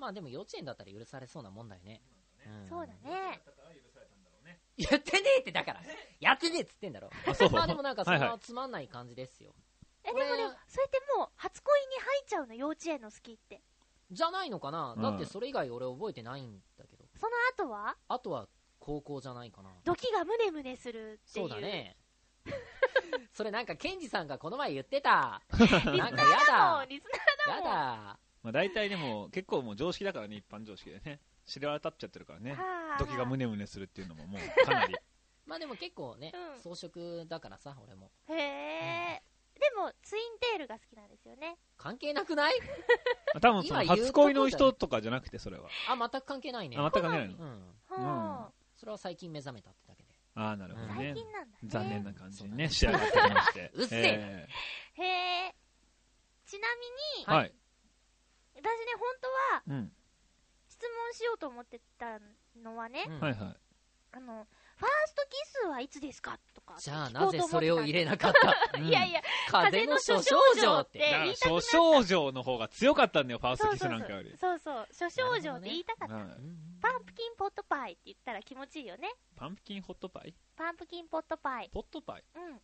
[0.00, 2.00] まあでも幼稚園だったら許されそうなもんだよね。
[2.46, 3.42] うんそうだね。
[4.78, 5.82] やってねえってだから。
[6.20, 7.10] やってねえっつってんだろ。
[7.26, 7.50] あ、そう。
[7.50, 9.54] まあでもなんかそんなつまんない感じですよ。
[10.02, 13.60] え、でもこれでも、それってもう、初恋に入っちゃうの、幼稚園の好きって。
[14.10, 17.04] じゃないのかな、うんだってそれ以外俺覚えてないんだけど。
[17.18, 17.94] その後は？
[18.08, 18.48] あとは
[18.78, 19.70] 高校じゃないかな。
[19.84, 21.42] ドキがムネムネするってい。
[21.42, 21.60] そううだ。
[21.60, 21.98] ね。
[23.32, 25.42] それなんかケンジさんがこの前言ってた。
[25.50, 26.86] なんかやだ。
[26.88, 27.04] リス
[27.46, 27.64] ナーやだもん。
[27.64, 28.18] だ。
[28.42, 31.20] まあ大体でも結構もう常識だからね、一般常識でね。
[31.46, 32.52] 知れ渡っちゃってるからね。
[32.54, 34.94] はあ時がムネムネするっていうのももう かなり。
[35.46, 38.10] まあでも結構ね、うん装飾だからさ、俺も。
[38.28, 39.22] へえ。
[39.58, 41.58] でも、ツインテールが好きなんですよね。
[41.76, 42.54] 関係なくない？
[43.42, 45.68] 多分その初恋の人とかじゃなくて、それは。
[45.88, 46.76] あ、全く関係ないね。
[46.78, 47.36] あ、全く関係ないの？
[47.36, 47.76] うん。
[47.88, 49.89] はそれは最近目覚めたって。
[50.34, 50.86] ああ、なるほあ。
[50.88, 51.12] どね。
[51.14, 51.58] 最近なんだね。
[51.64, 53.70] 残念な感じにね、仕上がってきまして。
[53.74, 54.48] うっせえ
[54.98, 55.54] えへえ。
[56.46, 57.54] ちなみに、ーはい。
[58.54, 58.62] 私ね、
[58.98, 59.14] 本
[59.66, 59.92] 当はうん。
[60.68, 62.18] 質問しようと思ってた
[62.56, 63.56] のはね、うんはいはい。
[64.12, 66.38] あの、ファーストキスはいつですか？
[66.54, 66.76] とか。
[66.78, 68.32] じゃあなぜそれを入れなかっ
[68.72, 68.78] た？
[68.78, 70.98] いやいや、風の諸症状って。
[70.98, 74.36] えだから言いたくなった諸症状の方が強かったんだよ、ファーストキスなんかより。
[74.38, 76.14] そうそうそう、諸症状って言いたかった。
[76.14, 79.12] はいうんパンプキンポットパイって言ったら気持ちいいよね。
[79.36, 81.68] パンプキンホットパイパンプキンポットパイ。
[81.70, 82.54] ポットパイうん。
[82.56, 82.58] う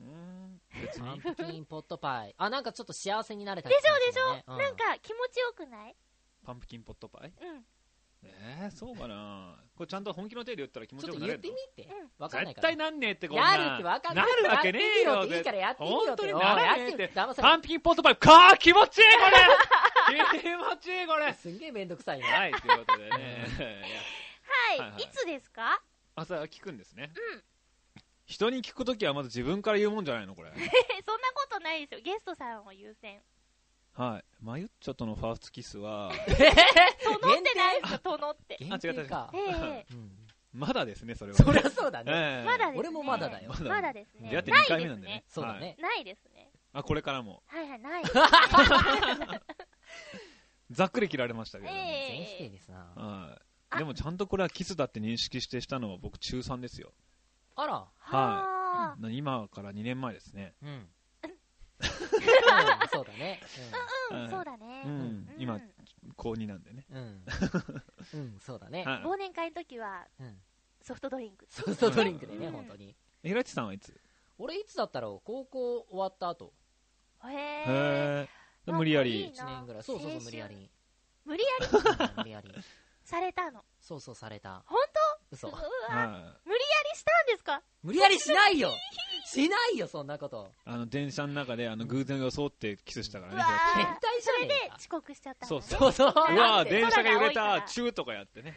[0.00, 0.60] ーん。
[0.98, 2.34] パンプキンポットパイ。
[2.38, 5.96] あ、なんかちょっと幸せになれたでしょ気でしょ、うんなんか気持ちよくない
[6.44, 7.64] パンプキンポットパイうん。
[8.24, 12.10] えー、そうかなこれちゃんと本気の手で言ったら気持ちょっとちよくなれる言ってみてうん。
[12.18, 12.68] わかんないから。
[12.68, 22.24] 絶対なんねえってこんなやるってわかんなないるわけねえよやってみろっていいからやってみろって本当にならねえやってみってろ騙されパンプキンポットパイかー気持ちいいこれ 気持ちいいこれすんげえめんどくさいね。
[22.26, 23.10] はい、ということでね。
[23.10, 25.80] はい、はいはいいつですか？
[26.14, 27.10] あ、それは聞くんですね。
[27.34, 27.42] うん。
[28.26, 30.50] 人に聞くときはまず自分から言うもんじゃないのこれ。
[30.50, 30.52] え
[31.04, 32.00] そんなことないですよ。
[32.00, 33.20] ゲストさんを優先。
[33.94, 34.24] はい。
[34.44, 36.10] マユッチョとのファーストキスは、
[37.04, 38.56] とのってないですよ、とのって。
[38.58, 39.38] 限定かえ。
[39.38, 40.18] えうん
[40.54, 41.38] まだですね、それは。
[41.38, 42.12] そりゃそうだね。
[42.12, 42.78] ええまだですね。
[42.78, 44.28] 俺もまだだよまだまだですね。
[44.28, 45.24] 出会って2ない回目なんでね。。
[45.26, 45.76] そうだね。
[45.80, 46.50] ないですね。
[46.74, 47.42] あ、これからも。
[47.46, 48.04] はいはい、ない。
[50.70, 51.70] ざっくり切られましたけど。
[51.70, 52.78] え全否定ですな。
[52.94, 53.38] はい。
[53.70, 56.92] あでもちゃんとこれはキスだって認識してしたのは僕中3ですよ。
[57.56, 57.72] あら。
[57.74, 58.96] はあ。
[58.98, 60.54] な今から2年前ですね。
[60.62, 60.88] うん。
[62.60, 63.40] う んそうだね。
[64.10, 64.82] うん、はいそうだね。
[64.84, 65.60] うんうん今
[66.16, 66.84] 高2なんでね。
[66.90, 66.98] うん。
[66.98, 67.24] うん。
[68.14, 68.84] うん、そうだね。
[68.84, 69.02] はい。
[69.02, 70.40] 忘年会の時はうん。
[70.82, 71.46] ソフトドリンク。
[71.48, 72.96] ソフトドリンクでね、うん本当に。
[73.22, 73.98] えひらちさんはいつ？
[74.38, 75.26] 俺いつだったろう？
[75.26, 76.52] 高校終わった後。
[77.24, 78.28] へえ。
[78.66, 79.32] 無理やりいい。
[79.32, 79.82] 1年ぐらい。
[79.82, 80.70] そうそうそう、無理やり。
[81.24, 81.66] 無理やり？
[81.66, 82.52] うん無理やり。
[83.04, 83.64] されたの？
[83.80, 84.62] そうそう、された。
[84.66, 84.78] 本
[85.30, 85.56] 嘘当。
[85.56, 85.96] うわ。
[85.96, 86.08] は
[86.44, 87.62] 無理やりしたんですか？
[87.82, 88.72] 無理やりしないよ
[89.32, 90.46] しないよ、そんなこと。
[90.46, 90.60] い。
[90.64, 93.42] あの、電車の中で、あの、偶然装ってキスしたからうね。
[93.42, 96.34] わー変態じそれで遅刻しちゃったねそうそうそうそう。
[96.34, 98.56] うわ電車が揺れた、チューとかやってね。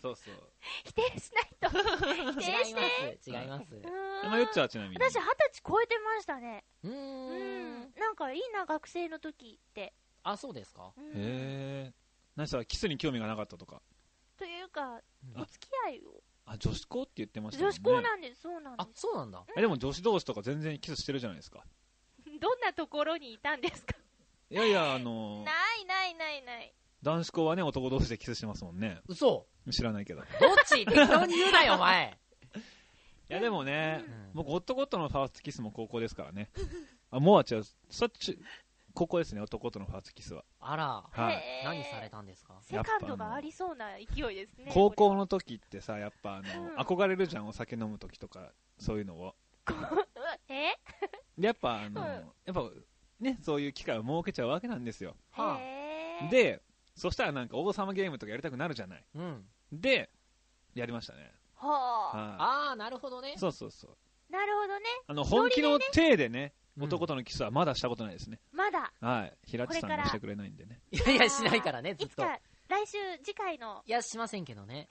[0.00, 0.34] そうそう。
[0.84, 2.40] 否定しないと。
[2.40, 3.18] 否 定違いまして。
[3.20, 3.30] す。
[3.30, 3.74] 違います。
[4.24, 4.96] まゆっちゃんはちなみに。
[4.96, 6.64] 私二十歳超えてましたね。
[6.84, 7.94] うーうんん。。
[7.98, 9.92] なんかいいな、学生の時って。
[10.22, 11.92] あ、そうですかうんへえ。
[12.36, 13.82] 何したらキスに興味がなかったとか。
[14.38, 15.02] というか、
[15.34, 16.22] うんお付き合いを。
[16.52, 17.78] あ、女子校って言ってましたもん女ね。
[17.78, 19.00] 子校なんです、そうなんあで、す。
[19.02, 19.44] そうなんだ。
[19.56, 21.64] えでも女子同士とか全然キスしてるじゃないですか。
[22.40, 23.94] どんなところにいたんですか？
[24.50, 26.74] いやいや、あのー ないないないない。
[27.02, 29.00] 男子校はね、男同士でキスしてますもんね。
[29.08, 30.20] 嘘知らないけど。
[30.22, 32.18] いどっち適当に言うなよ、 お前。
[33.28, 36.50] や、でもね、うん僕、男とのファーストキスも高校ですからね。
[37.10, 37.62] あ、もうは違う。
[37.88, 38.38] そっち、
[39.00, 40.44] 高校ですね、男とのファーストキスは。
[40.60, 41.04] あら。
[41.10, 42.58] はい何されたんですか？
[42.60, 44.70] セカンドがありそうな勢いですね。
[44.74, 49.34] 高校の時ってさ、やっぱあの、うん憧れるじゃん、お酒飲む時とか、そういうのを。
[50.50, 50.74] え？
[51.38, 52.62] で やっぱ、あの、うんやっぱ、
[53.20, 55.16] ね、そういう機会を設けちゃうわけなんですよ。
[56.30, 56.60] で、
[56.94, 59.04] そしたらなんか王様ゲームとかやりたくなるじゃない？
[59.14, 59.48] うん。
[59.72, 60.10] で、
[60.74, 61.32] やりましたね。
[61.54, 63.38] はあ、はあー、なるほどねい。。
[63.38, 63.96] そうそうそう。
[64.30, 64.84] なるほどね。
[65.06, 68.40] あの、本気の体でね、うん男とのキスはまだしたことないですね。
[68.52, 69.32] まだ、はい。
[69.46, 70.80] 平地さんがしてくれないんでね。
[70.90, 72.06] いやいや、しないからね、ずっと。
[72.06, 74.88] いつか、来週、次回のいや、しませんけどね。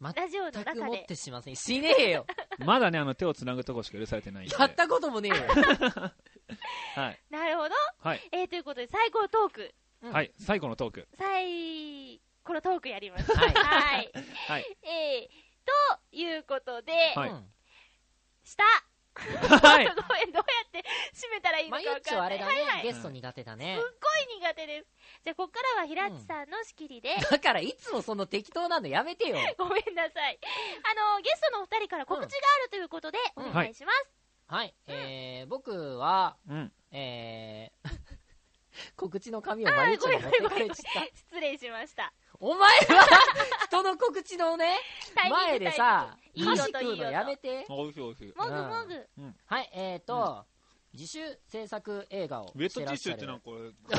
[0.00, 1.56] ラジオの全中でく持って、しません。
[1.56, 2.26] しねえよ。
[2.64, 4.56] まだね、あの、手を繋ぐとこしか許されてないんで。
[4.56, 5.44] やったこともねえよ。
[6.94, 7.20] はい。
[7.30, 7.74] なるほど。
[7.98, 8.28] はい。
[8.32, 10.32] えー、ということで、最高のトーク、うんはい。
[10.38, 11.08] 最後のトーク。
[11.18, 13.36] 最このトークやります。
[13.36, 14.12] はいはい。
[14.46, 14.78] はい。
[14.82, 17.52] えー、ということで、はいうん
[18.48, 18.64] した。
[19.18, 19.86] はい。
[19.92, 22.02] どうやって締めたらいいのかわかんない。
[22.02, 22.76] ちょあれだはいはい。
[22.78, 22.82] ね。
[22.84, 23.98] ゲスト苦手だねすっ。
[24.26, 24.86] ごい苦手です。
[25.24, 29.36] じゃあ、ここからは平地さんの仕切りで、だから、いつもその適当なのやめてよ。
[29.58, 30.38] ごめんなさい。
[30.84, 34.08] あの、ゲストのお二人から告知があるということで、おうん願いします。
[34.46, 34.74] はい。
[34.86, 36.72] えー、僕は、うん。
[36.90, 37.88] えー、
[38.96, 41.16] 告知の紙をまゆっちょに持ってかれちゃった。
[41.16, 42.12] 失礼しました。
[42.40, 43.06] お前は、
[43.66, 44.78] 人の告知のね、
[45.28, 47.66] 前でさ、いい箸食うのやめて。
[47.68, 48.32] おいしいおいしい。
[48.36, 49.32] もぐもぐ。
[49.46, 50.46] はい、えーと、
[50.92, 51.18] 自主
[51.48, 53.52] 制作映画をウェットティッシュってなんかこ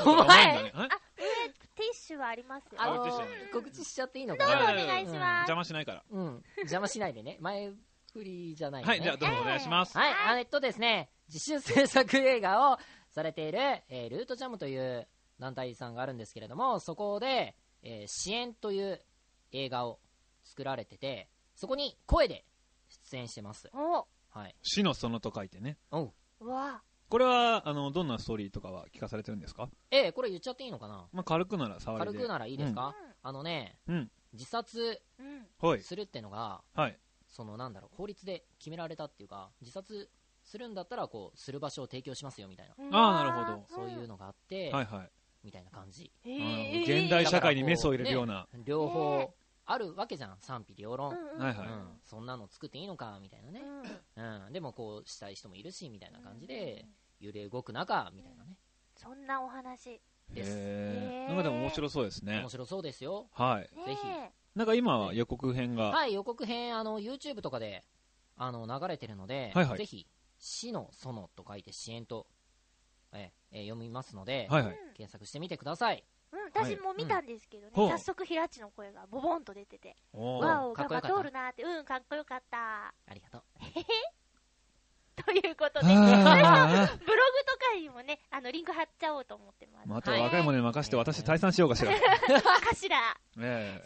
[0.06, 2.82] お前れ、甘いんだねえあ、上、ティッシュはありますよ。
[2.82, 5.52] あのあティッシュね告知しちゃっていいのかどうぞなお願いします。
[5.52, 6.04] 邪魔しないから。
[6.10, 6.44] うん。
[6.60, 7.38] 邪魔しないでね。
[7.42, 7.72] 前
[8.14, 8.94] 振りじゃないのね。
[8.94, 9.98] はい、じゃあどうぞお願いします。
[9.98, 12.78] はい、あえっとですね、自主制作映画を
[13.10, 13.60] されている、
[13.90, 15.08] えールートジャムという
[15.40, 19.02] 団体さんがあるんですけれども、そこで、えー支援という
[19.52, 20.00] 映画を
[20.44, 22.46] 作られてて、そこに声で
[23.12, 23.70] 出演してます。
[23.74, 24.56] おはい。
[24.62, 25.78] 死の園と書いてね。
[25.92, 26.14] おう。
[26.42, 29.68] うわこれは、あの、どんなストーリーとかは聞かされてるんですか？
[29.90, 31.08] えーこれ言っちゃっていいのかな？
[31.12, 32.12] まあ、軽くなら触りで。
[32.12, 34.12] 軽くならいいですか、あのね、うん。
[34.34, 35.02] 自殺。
[35.82, 36.98] するってのが、はい。
[37.28, 40.10] そのなんだろう、法律で決められたっていうか、自殺
[40.44, 42.96] するんだったら、こう、する場所を提供しますよみたいな、うん。
[42.96, 45.12] あーなるほどそういうのがあって、はいはい。
[45.44, 46.12] みたいな感じ。
[46.24, 48.48] 現代社会にメスを入れるような。
[48.66, 49.34] 両方
[49.66, 51.10] あるわけじゃん、賛否両論。
[51.10, 51.68] はいはい。
[51.68, 53.62] うん、そんなの作っていいのかみたいなね、
[54.16, 54.46] うん。
[54.48, 56.86] うん、でもこうしたい人もいるしみたいな感じで
[57.20, 58.58] 揺れ動く中みたいなね。
[58.96, 60.02] そんなお話。
[60.34, 61.28] です。
[61.28, 62.40] なんかでも面白そうですね。
[62.40, 62.50] 面。
[62.50, 63.28] 白そうですよ。
[63.34, 63.78] はい。
[63.78, 64.08] ねぜひ。
[64.08, 67.86] えなんか今は予告編が、はい予告編あの YouTube とかで
[68.36, 69.78] あの流れてるので、はいはい。
[69.78, 70.08] ぜひ
[70.40, 72.28] 「死の園」と書いて支援と、
[73.14, 74.78] ええ読みますので、はいはい。
[74.96, 76.04] 検索してみてください。
[76.32, 77.90] うん、私も見たんですけどね、ほう。
[77.90, 80.46] 早速平地の声がボボンと出てて、おー。
[80.46, 82.94] わお、頑張っとるなって、うん、かっこよかった。
[83.08, 83.44] ありがとう。
[85.24, 86.28] ということで、 ブログとあ
[87.74, 89.86] かにもね、あの、リンク貼っちゃおうと思ってます。
[89.86, 91.92] ーまた若い者に任せて私退散しようかしら。
[91.92, 92.00] え
[92.40, 93.18] かしら。
[93.38, 93.84] え。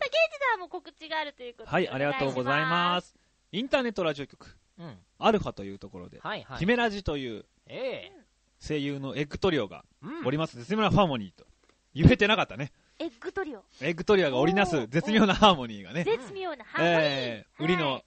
[0.54, 1.72] さあも告知があるということで。
[1.72, 3.16] はい、ありがとうございます。
[3.52, 5.00] インターネットラジオ局、うん。
[5.18, 6.60] アルファというところで、はいはい。
[6.60, 7.46] 姫ラジという。
[7.66, 8.23] ええ
[8.66, 10.26] 声優のエッグトリオがうん。
[10.28, 11.46] おります、絶妙なハーモニーと。
[11.94, 12.72] 言えてなかったね。
[13.00, 13.64] エッグトリオ。
[13.82, 17.00] エッグトリオが織りなす絶妙なハーモニーがね、絶妙なハーモニー。
[17.02, 18.04] えー売りのはい。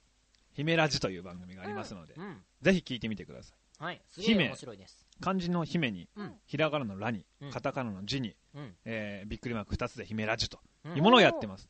[0.54, 2.42] 姫ラジという番組がありますので、うん。
[2.62, 3.84] ぜひ聞いてみてください。
[3.84, 4.00] はい。
[4.08, 4.44] すげえ姫。
[4.48, 5.06] 面白いです。
[5.20, 6.32] 漢字の姫に、うん。
[6.46, 8.74] ひらがなのらにうん、カタカナの字に、うん。
[8.86, 10.58] えーびっくりマーク2つで姫ラジと。
[10.84, 10.96] うん。
[10.96, 11.68] いうものをやってます。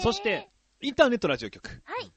[0.00, 0.48] そして、
[0.80, 2.12] インターネットラジオ局、はい。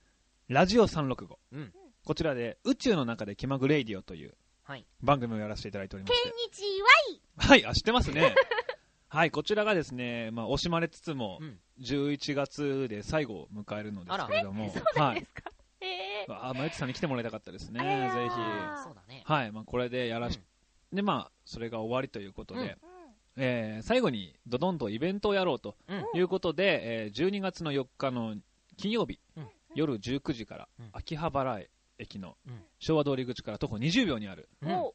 [0.47, 1.37] ラジオ365。
[1.51, 1.73] うん。
[2.03, 4.37] こちらで宇宙の中で気まぐレイディオというはい
[5.01, 6.29] 番組をやらせていただいておりまして。
[6.51, 8.33] 日ははい、あ、知ってますね。
[9.09, 11.59] はい、こちらがですね、まあ、惜しまれつつもう、ん。
[11.79, 15.19] 11月で最後を迎えるのですけれども、そうなんはい。
[15.21, 15.51] ですか？
[15.79, 18.13] えー、あ、まゆちさんに来てもらいたかったですね、あらー。
[18.13, 19.23] ぜあーそうだね。
[19.25, 19.31] ひ。
[19.31, 20.39] はい、まあ、これでやらし、
[20.91, 22.65] で、まあ、それが終わりということで、うん。
[22.65, 22.77] うん。
[23.37, 26.05] えー最後にドドンとイベントをやろうとうん。
[26.15, 28.35] いうことで、えー12月の4日の
[28.75, 29.47] 金曜日、うん。
[29.75, 30.89] 夜19時から、うん。
[30.93, 31.61] 秋葉原
[31.99, 32.63] 駅のうん。
[32.79, 34.71] 昭和通り口から徒歩20秒にあるうん。
[34.73, 34.93] お。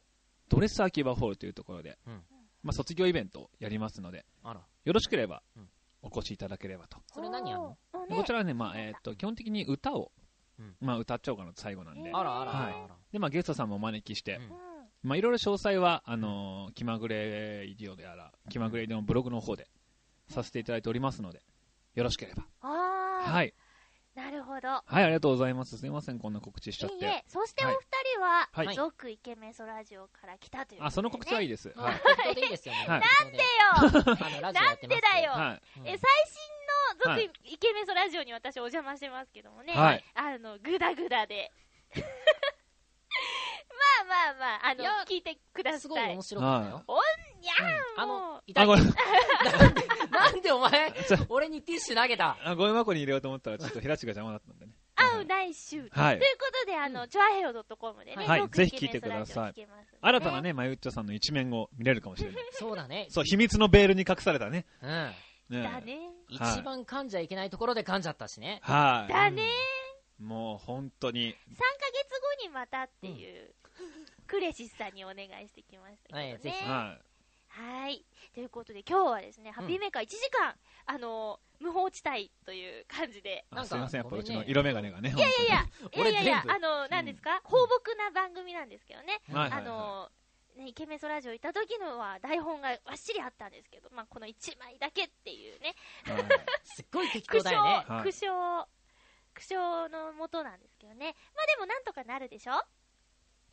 [0.49, 2.23] ドレス秋葉ホールというところで、うん。
[2.63, 4.61] まあ、卒業イベントをやりますので、あら。
[4.85, 5.69] よろしければうん。
[6.01, 6.97] お越しいただければと。
[7.13, 7.77] それ何やんの
[8.09, 10.11] こちらはね、まあ、えーっと、基本的に歌を、
[10.59, 10.75] うん。
[10.81, 12.09] まあ、歌っちゃおうかなと最後なんで。
[12.09, 13.13] うんあらあらはい。
[13.13, 14.39] で、まあ、ゲストさんもお招きして、
[15.01, 19.67] まあ、いろいろ詳細は、あのー気まぐれイディオでやら、気まぐれイディオのブログの方で
[20.29, 21.41] させていただいておりますので、
[21.95, 22.45] よろしければ。
[22.61, 23.53] あー、はい。
[24.15, 24.67] なるほど。
[24.67, 25.77] はい、ありがとうございます。
[25.77, 27.75] すいません、こんな告知しちゃっいいえて。、そしてお二
[28.15, 30.87] 人は、はい続イケメンソラジオから来たということで、ね。
[30.87, 31.73] あ、その告知はいいです。
[31.75, 32.33] まあはい。
[32.33, 39.73] いいですよね はいよ適当であのラジオやってますなんでだよけどえ、最新のはい続イケメンソラジオに私お邪魔してますけどもね。
[39.73, 41.51] はいあの、グダグダで。
[44.05, 45.75] まあまあまあ、あの聞いてください。
[45.75, 46.97] うんすごい面白かったよおん
[47.41, 47.53] にゃ
[47.97, 48.85] あーもう、あ、の痛いごめん。
[48.87, 50.93] なんでなんでお前
[51.29, 52.37] 俺にティッシュ投げた？
[52.43, 54.73] あ、ゴミ箱に入れようと思ったら、ちょっと平地が邪魔だったんでね。
[54.95, 55.89] あ会うない週。
[55.91, 59.67] はいということで、あの、チョアヘオ .com でね、ぜひ聞いてください
[60.01, 60.41] 新たな。
[60.41, 62.43] ね、まゆっちょさんの一面を見れるかもしれない。
[62.53, 63.07] そうだね。
[63.09, 64.65] そう、秘密のベールに隠されたね。
[64.81, 65.13] うん。
[65.49, 65.97] ねだね。
[65.97, 68.59] はい一番噛んじゃいけないところで噛んじゃったしね。
[68.63, 69.43] はだね。
[70.19, 70.23] い。
[70.23, 71.29] もう本当に。
[71.29, 71.35] 3ヶ
[71.91, 73.53] 月後にまたっていう、
[74.27, 76.33] クレシスさんにお願いしてきましたけどね。
[76.33, 76.97] はいぜひは
[77.53, 78.03] はい。
[78.33, 80.55] ということで、今日はですね、ハッピーメーカー1時間、
[80.87, 83.45] あの、無法地帯という感じで。
[83.51, 83.55] い。
[83.55, 85.09] なんかあすいません、やっぱうちの色眼鏡がね。
[85.09, 85.67] いいやいやいや、いや
[86.01, 89.21] 俺いやいやあの、何ですか、放牧な番組なんですけどね。
[89.31, 90.09] はいはいはいあの、
[90.55, 96.23] ね、イケメンソラジオ行った時のは台本がわっしりあったんですけど、まあ、この1枚だけっていうね、はい
[96.63, 97.69] すっごい適苦笑、当だよね。
[97.87, 98.67] はい苦笑、
[99.33, 101.15] 苦笑のもとなんですけどね。
[101.35, 102.53] まあでもなんとかなるでしょ？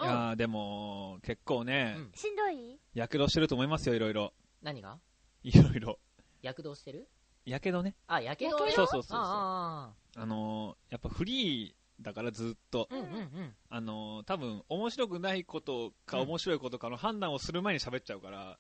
[0.03, 2.79] いやーでも、結構ねうん、しんどい？
[2.95, 4.33] 躍動してると思いますよ、いろいろ。
[4.63, 4.99] 何が？
[5.43, 5.99] いろいろ。
[6.43, 7.09] 躍動してる？
[7.45, 7.95] やけどね。
[8.07, 8.59] あ、やけど？
[8.59, 9.19] そうそうそうそう。
[9.19, 13.55] ああのー、やっぱフリーだからずっとあ、、うんうんうん。
[13.69, 18.59] あのー、多分面白くないことかうん面白いことかの判断をする前に喋っちゃうから、ああ。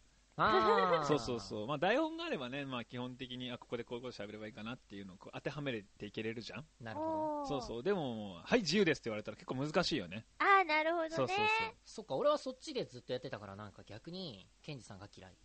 [1.04, 1.66] そうそうそう。
[1.66, 7.46] まあ台本があればね、まあ基本的に、あ、ここでこういうこと喋ればいいかなっていうのをこう当てはめていけれるじゃんなるほど。
[7.46, 7.82] そうそう。
[7.82, 10.26] でも、はい、自由ですって言われたら結構難しいよね。
[10.38, 11.10] ああ、なるほどね。
[11.10, 11.36] そうそう
[11.84, 15.36] そっか、俺はそっちでずっとやってたから、なんか逆に、ケンジさんが嫌い。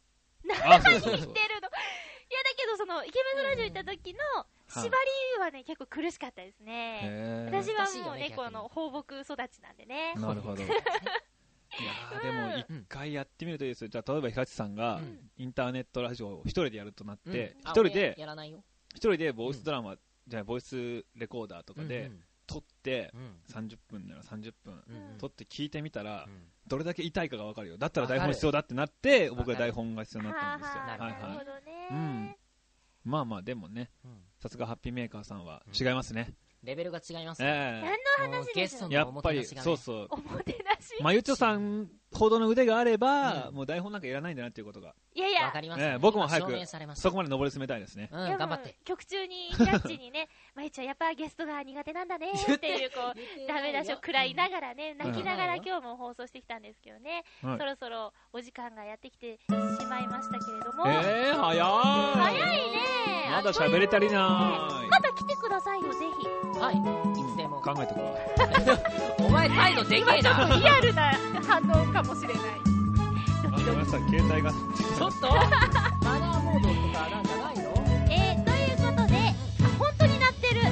[0.47, 0.57] そう。
[0.63, 1.25] あ、そうそうそう言って。
[1.25, 1.69] るの。
[2.27, 4.19] いや、だけど、その、イケメンソラジオ行った時の
[4.67, 4.91] 縛り
[5.39, 7.47] はね、結構苦しかったですね。
[7.51, 10.13] 私はもうね、この放牧育ちなんでね。
[10.15, 10.63] なるほど。
[11.82, 13.89] いやーでも一回やってみるといいですよ。
[13.89, 18.63] じゃあ、例えば平地さんがうんインターネットラジオを一人でやるとなって、うんあ一人で俺、やらないよ。
[18.93, 19.95] 一人でボイスドラマ、
[20.28, 27.78] じゃあボイスレコーダーとかでうん撮って、うん、うん30分なら30分、うん撮って聞いてみたらう、んどれだけ痛いかが分かるよ。
[27.78, 30.82] だったら台本必要だってなって、僕は台本が必要になったんですよ。
[30.82, 31.45] はいはいなるほ。
[31.45, 31.88] どね。
[31.91, 32.36] うん
[33.03, 36.34] まあまあ、でもね、うんさすがハッピーメーカーさんは違いますね。
[36.63, 37.47] レベルが違いますね。
[37.47, 40.09] え何の話もうゲストですえやのおもっぱり、てなしがねそうそう。
[41.01, 43.55] まゆちょさんほどの腕があれば、うん。
[43.55, 45.45] もう台本なんかいらないんだなっていうことが、いやいや。
[45.45, 45.81] わか、ります。
[45.81, 46.51] よねええ僕も早く
[46.95, 48.09] そこまで上り詰めたいですね。
[48.11, 48.77] うん、頑張って。
[48.86, 57.57] 曲中に、キャッチにね、 まゆちゃんやっぱゲストが苦手なんだねっていう、こう、ダメ出しを食らいながらね、泣きながら今日も放送してきたんですけどね、はい。
[57.57, 61.59] そろそろお時間がやってきてしまいましたけれども、えー、早い。
[61.59, 62.95] 早いね。
[63.31, 64.89] まだ喋り足りない。
[64.89, 66.05] また来てくださいよ、ぜ
[66.59, 67.24] はい。
[67.66, 68.13] 考えてくわ。
[69.26, 70.47] お前態度でけえな。
[70.47, 70.59] ひ。
[70.61, 71.11] リアルな
[71.47, 72.38] 反応かもしれない。
[73.47, 74.51] あごめんなさい、携帯が。
[74.51, 75.28] ちょっと
[76.05, 77.63] マナーモードとかなんかないの？
[78.11, 79.34] えー、ということで、あ、
[79.80, 80.61] 本当になってる。
[80.61, 80.68] エ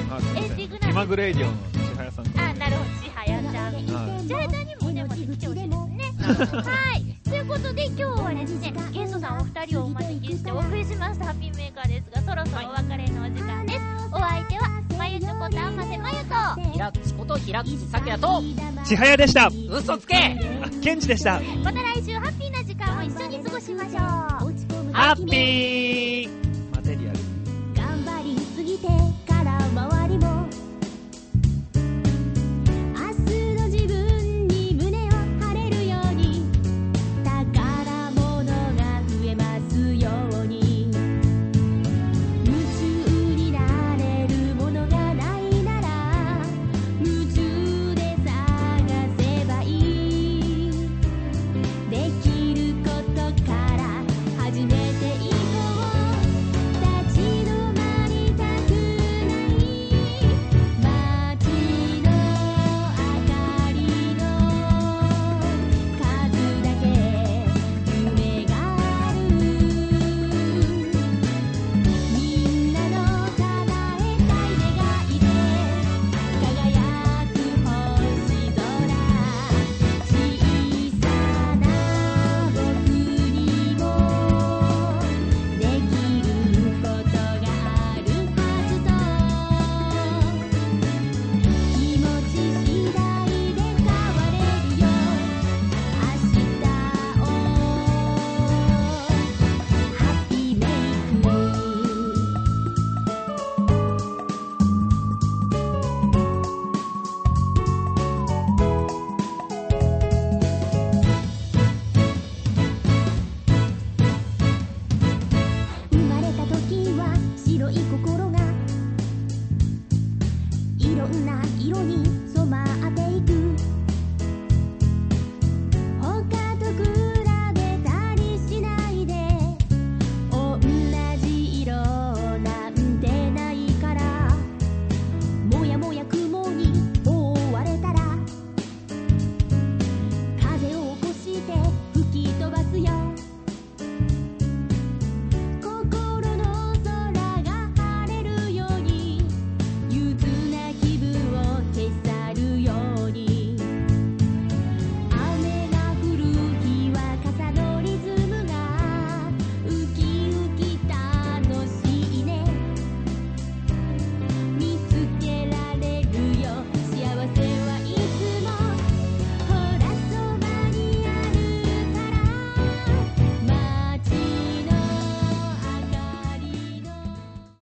[0.46, 3.74] ンディングな気まぐれイディオの千早さんあ、なるほど、ちはやちゃん。
[3.74, 6.62] はいちゃんにもね、また来てほしいですね。
[6.62, 7.28] はい。
[7.28, 13.80] ということで、今日はですね、ゲストさんお二人をお招きしてお送りしましたハッピーメーカーですが、そろそろお別れのお時間です。
[14.12, 14.73] お相手は、
[15.04, 18.42] まゆちょことあませまゆと、ひらっちことひらっちさくやと、
[18.86, 19.50] 千早でした。
[19.68, 20.16] 嘘つけ。
[20.16, 21.42] あ、ケンジでした。
[21.62, 24.92] また来週ハッピーな時間を一緒に過ごしましょう。
[24.94, 26.43] ハッピー